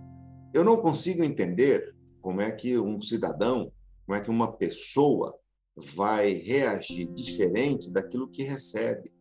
Eu 0.55 0.63
não 0.63 0.77
consigo 0.77 1.25
entender 1.25 1.93
como 2.21 2.41
é 2.41 2.53
que 2.53 2.79
um 2.79 3.01
cidadão, 3.01 3.73
como 4.07 4.17
é 4.17 4.21
que 4.21 4.31
uma 4.31 4.53
pessoa 4.53 5.37
vai 5.97 6.33
reagir 6.35 7.13
diferente 7.13 7.91
daquilo 7.91 8.29
que 8.29 8.45
recebe. 8.45 9.13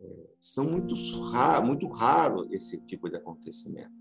É, 0.00 0.06
são 0.40 0.70
muito, 0.70 0.94
raro, 1.32 1.66
muito 1.66 1.86
raro 1.88 2.48
esse 2.50 2.80
tipo 2.86 3.10
de 3.10 3.16
acontecimento. 3.16 3.92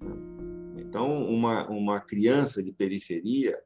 Né? 0.00 0.76
Então, 0.76 1.28
uma, 1.28 1.68
uma 1.68 2.00
criança 2.00 2.62
de 2.62 2.72
periferia, 2.72 3.60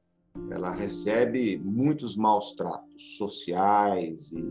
ela 0.51 0.71
recebe 0.71 1.59
muitos 1.59 2.17
maus 2.17 2.55
tratos 2.55 3.19
sociais 3.19 4.33
e 4.33 4.43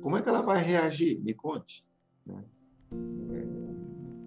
como 0.00 0.16
é 0.16 0.22
que 0.22 0.28
ela 0.30 0.40
vai 0.40 0.62
reagir? 0.62 1.20
Me 1.20 1.34
conte. 1.34 1.84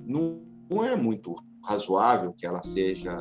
Não, 0.06 0.42
não 0.70 0.84
é 0.84 0.96
muito 0.96 1.36
razoável 1.64 2.34
que 2.34 2.46
ela 2.46 2.64
seja 2.64 3.16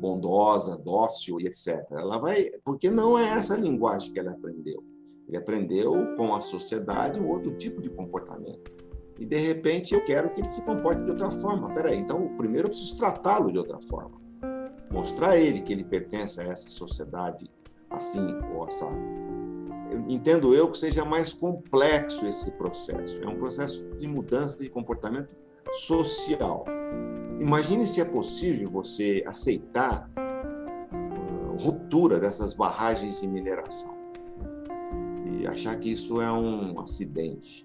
bondosa, 0.00 0.76
dócil 0.76 1.40
e 1.40 1.46
etc. 1.46 1.84
Ela 1.92 2.18
vai, 2.18 2.50
porque 2.64 2.90
não 2.90 3.18
é 3.18 3.30
essa 3.30 3.56
linguagem 3.56 4.12
que 4.12 4.18
ela 4.18 4.32
aprendeu. 4.32 4.82
Ele 5.26 5.36
aprendeu 5.36 6.14
com 6.16 6.34
a 6.34 6.40
sociedade 6.40 7.20
um 7.20 7.28
outro 7.28 7.56
tipo 7.56 7.80
de 7.80 7.90
comportamento. 7.90 8.70
E 9.18 9.24
de 9.24 9.36
repente 9.36 9.94
eu 9.94 10.04
quero 10.04 10.30
que 10.30 10.40
ele 10.40 10.48
se 10.48 10.62
comporte 10.62 11.02
de 11.04 11.10
outra 11.10 11.30
forma. 11.30 11.72
Peraí, 11.72 11.98
então 11.98 12.36
primeiro 12.36 12.66
eu 12.66 12.70
preciso 12.70 12.96
tratá-lo 12.96 13.50
de 13.50 13.58
outra 13.58 13.80
forma. 13.80 14.20
Mostrar 14.90 15.30
a 15.30 15.36
ele 15.36 15.62
que 15.62 15.72
ele 15.72 15.84
pertence 15.84 16.40
a 16.40 16.44
essa 16.44 16.68
sociedade 16.68 17.50
assim 17.90 18.26
ou 18.54 18.64
assado 18.64 19.16
entendo 20.08 20.54
eu 20.54 20.70
que 20.70 20.78
seja 20.78 21.04
mais 21.04 21.32
complexo 21.32 22.26
esse 22.26 22.50
processo. 22.52 23.22
É 23.22 23.28
um 23.28 23.36
processo 23.36 23.88
de 23.98 24.08
mudança 24.08 24.58
de 24.58 24.68
comportamento 24.68 25.28
social. 25.72 26.64
Imagine 27.40 27.86
se 27.86 28.00
é 28.00 28.04
possível 28.04 28.70
você 28.70 29.22
aceitar 29.26 30.10
a 30.16 31.62
ruptura 31.62 32.18
dessas 32.18 32.54
barragens 32.54 33.20
de 33.20 33.26
mineração 33.26 33.94
e 35.24 35.46
achar 35.46 35.78
que 35.78 35.90
isso 35.92 36.20
é 36.20 36.30
um 36.30 36.80
acidente. 36.80 37.64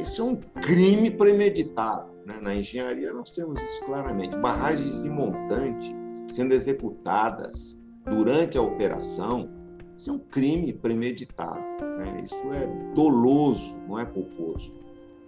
Isso 0.00 0.20
é 0.20 0.24
um 0.24 0.36
crime 0.36 1.10
premeditado. 1.10 2.10
Né? 2.26 2.38
Na 2.40 2.54
engenharia 2.54 3.12
nós 3.12 3.30
temos 3.30 3.60
isso 3.60 3.84
claramente. 3.84 4.36
Barragens 4.36 5.02
de 5.02 5.08
montante 5.08 5.94
sendo 6.28 6.52
executadas 6.52 7.80
durante 8.04 8.58
a 8.58 8.62
operação 8.62 9.59
isso 10.00 10.08
é 10.08 10.12
um 10.14 10.18
crime 10.18 10.72
premeditado. 10.72 11.60
Né? 11.98 12.22
Isso 12.24 12.50
é 12.54 12.66
doloso, 12.94 13.76
não 13.86 13.98
é 13.98 14.06
culposo. 14.06 14.72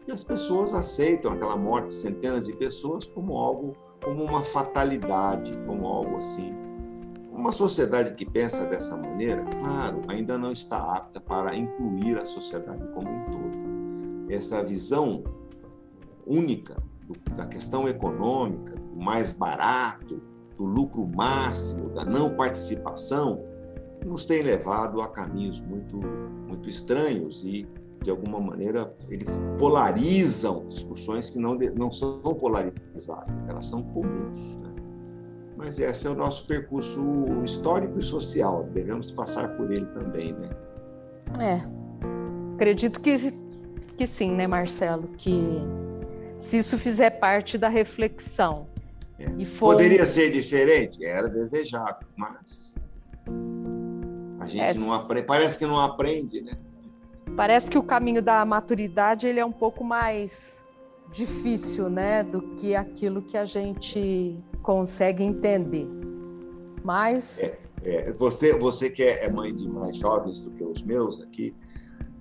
E 0.09 0.13
as 0.13 0.25
pessoas 0.25 0.73
aceitam 0.73 1.31
aquela 1.31 1.57
morte 1.57 1.89
de 1.89 1.93
centenas 1.93 2.47
de 2.47 2.55
pessoas 2.55 3.07
como 3.07 3.37
algo, 3.37 3.77
como 4.03 4.25
uma 4.25 4.43
fatalidade, 4.43 5.53
como 5.67 5.87
algo 5.87 6.17
assim. 6.17 6.55
Uma 7.31 7.53
sociedade 7.53 8.15
que 8.15 8.25
pensa 8.25 8.65
dessa 8.65 8.97
maneira, 8.97 9.45
claro, 9.61 10.01
ainda 10.09 10.39
não 10.39 10.51
está 10.51 10.97
apta 10.97 11.21
para 11.21 11.55
incluir 11.55 12.17
a 12.17 12.25
sociedade 12.25 12.83
como 12.95 13.11
um 13.11 13.25
todo. 13.31 14.33
Essa 14.33 14.65
visão 14.65 15.23
única 16.27 16.83
do, 17.03 17.15
da 17.35 17.45
questão 17.45 17.87
econômica, 17.87 18.75
do 18.75 18.97
mais 18.97 19.35
barato, 19.35 20.23
do 20.57 20.65
lucro 20.65 21.07
máximo, 21.07 21.91
da 21.91 22.07
não 22.07 22.35
participação, 22.35 23.52
nos 24.05 24.25
tem 24.25 24.43
levado 24.43 25.01
a 25.01 25.09
caminhos 25.09 25.61
muito, 25.61 25.97
muito 25.97 26.69
estranhos 26.69 27.43
e 27.45 27.67
de 28.03 28.11
alguma 28.11 28.41
maneira, 28.41 28.93
eles 29.09 29.41
polarizam 29.59 30.67
discussões 30.69 31.31
que 31.31 31.39
não, 31.39 31.55
não 31.77 31.91
são 31.91 32.21
polarizadas, 32.21 33.49
elas 33.49 33.67
são 33.67 33.83
comuns. 33.83 34.57
Né? 34.57 34.73
Mas 35.57 35.79
esse 35.79 36.07
é 36.07 36.11
o 36.11 36.15
nosso 36.15 36.47
percurso 36.47 37.01
histórico 37.45 37.99
e 37.99 38.03
social, 38.03 38.65
devemos 38.73 39.11
passar 39.13 39.57
por 39.57 39.71
ele 39.71 39.87
também, 39.87 40.33
né? 40.33 40.51
É, 41.41 42.55
acredito 42.55 43.01
que, 43.01 43.17
que 43.97 44.07
sim, 44.07 44.33
né, 44.33 44.47
Marcelo? 44.47 45.09
Que 45.17 45.63
se 46.39 46.59
isso 46.59 46.77
fizer 46.77 47.11
parte 47.11 47.57
da 47.57 47.69
reflexão. 47.69 48.67
É. 49.19 49.27
Poderia 49.59 50.05
ser 50.05 50.31
diferente? 50.31 51.05
Era 51.05 51.29
desejável, 51.29 52.09
mas 52.17 52.75
a 54.43 54.49
gente 54.49 54.63
é. 54.63 54.75
não 54.75 54.93
aprende, 54.93 55.27
parece 55.27 55.59
que 55.59 55.67
não 55.67 55.79
aprende, 55.79 56.43
né? 56.43 56.53
Parece 57.37 57.71
que 57.71 57.79
o 57.79 57.83
caminho 57.83 58.21
da 58.21 58.45
maturidade 58.45 59.27
ele 59.27 59.41
é 59.41 59.45
um 59.45 59.53
pouco 59.53 59.85
mais 59.85 60.65
difícil, 61.11 61.89
né, 61.89 62.23
do 62.23 62.43
que 62.57 62.75
aquilo 62.75 63.23
que 63.23 63.37
a 63.37 63.45
gente 63.45 64.39
consegue 64.63 65.23
entender. 65.23 65.87
Mas 66.83 67.39
é, 67.39 67.59
é, 67.85 68.13
você, 68.13 68.59
você 68.59 68.91
que 68.91 69.03
é 69.03 69.31
mãe 69.31 69.55
de 69.55 69.69
mais 69.69 69.97
jovens 69.97 70.41
do 70.41 70.51
que 70.51 70.65
os 70.65 70.83
meus 70.83 71.21
aqui, 71.21 71.55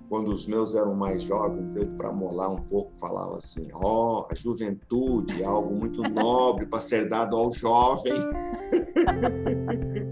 quando 0.08 0.28
os 0.28 0.46
meus 0.46 0.74
eram 0.74 0.94
mais 0.94 1.22
jovens, 1.22 1.74
eu 1.74 1.86
para 1.96 2.12
molar 2.12 2.50
um 2.50 2.62
pouco 2.62 2.94
falava 2.94 3.38
assim: 3.38 3.68
ó, 3.72 4.20
oh, 4.20 4.26
a 4.30 4.34
juventude 4.34 5.42
é 5.42 5.46
algo 5.46 5.74
muito 5.74 6.02
nobre 6.02 6.66
para 6.66 6.80
ser 6.80 7.08
dado 7.08 7.34
ao 7.34 7.50
jovem. 7.50 8.12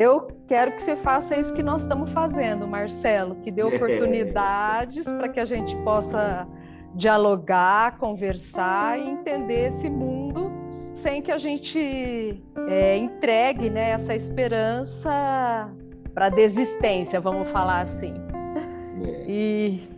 Eu 0.00 0.28
quero 0.48 0.72
que 0.72 0.80
você 0.80 0.96
faça 0.96 1.38
isso 1.38 1.52
que 1.52 1.62
nós 1.62 1.82
estamos 1.82 2.10
fazendo, 2.10 2.66
Marcelo, 2.66 3.34
que 3.42 3.50
dê 3.50 3.60
é, 3.60 3.66
oportunidades 3.66 5.04
para 5.12 5.28
que 5.28 5.38
a 5.38 5.44
gente 5.44 5.76
possa 5.84 6.48
dialogar, 6.94 7.98
conversar 7.98 8.98
e 8.98 9.10
entender 9.10 9.68
esse 9.68 9.90
mundo 9.90 10.50
sem 10.90 11.20
que 11.20 11.30
a 11.30 11.36
gente 11.36 12.42
é, 12.66 12.96
entregue 12.96 13.68
né, 13.68 13.90
essa 13.90 14.14
esperança 14.14 15.70
para 16.14 16.30
desistência, 16.30 17.20
vamos 17.20 17.50
falar 17.50 17.82
assim. 17.82 18.14
É. 19.04 19.24
E, 19.28 19.88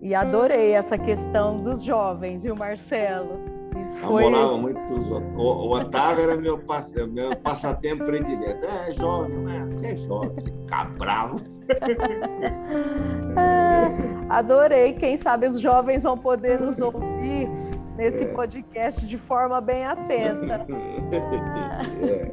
e 0.00 0.14
adorei 0.14 0.70
essa 0.72 0.96
questão 0.96 1.60
dos 1.60 1.82
jovens, 1.82 2.44
viu, 2.44 2.54
Marcelo? 2.54 3.51
Isso 3.80 4.00
foi... 4.00 4.28
Muito 4.30 4.94
O, 5.36 5.42
o 5.42 5.74
Otávio 5.74 6.24
era 6.24 6.36
meu, 6.36 6.58
pass... 6.58 6.92
meu 7.08 7.36
passatempo 7.36 8.04
predileto. 8.04 8.66
É, 8.66 8.92
jovem, 8.92 9.38
né? 9.38 9.66
Você 9.70 9.88
é 9.88 9.96
jovem, 9.96 10.44
cabravo. 10.66 11.40
é, 13.36 13.82
adorei. 14.28 14.92
Quem 14.94 15.16
sabe 15.16 15.46
os 15.46 15.60
jovens 15.60 16.02
vão 16.02 16.18
poder 16.18 16.60
nos 16.60 16.80
ouvir 16.80 17.48
nesse 17.96 18.24
é. 18.24 18.28
podcast 18.28 19.06
de 19.06 19.18
forma 19.18 19.60
bem 19.60 19.84
atenta. 19.84 20.66
É. 22.02 22.32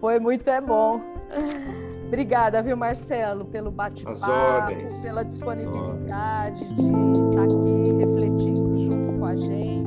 Foi 0.00 0.18
muito 0.18 0.48
é 0.48 0.60
bom. 0.60 1.00
Obrigada, 2.06 2.60
viu, 2.62 2.76
Marcelo, 2.76 3.44
pelo 3.44 3.70
bate-papo, 3.70 4.74
pela 5.02 5.22
disponibilidade 5.22 6.74
de 6.74 6.82
estar 6.82 7.44
aqui 7.44 7.92
refletindo 7.98 8.76
junto 8.78 9.18
com 9.18 9.24
a 9.26 9.36
gente. 9.36 9.79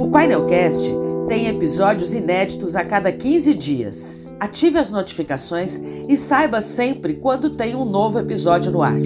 O 0.00 0.08
Painelcast 0.10 0.90
tem 1.28 1.46
episódios 1.46 2.14
inéditos 2.14 2.74
a 2.74 2.82
cada 2.82 3.12
15 3.12 3.54
dias. 3.54 4.32
Ative 4.40 4.78
as 4.78 4.88
notificações 4.88 5.78
e 6.08 6.16
saiba 6.16 6.62
sempre 6.62 7.16
quando 7.16 7.50
tem 7.50 7.76
um 7.76 7.84
novo 7.84 8.18
episódio 8.18 8.72
no 8.72 8.82
ar. 8.82 8.96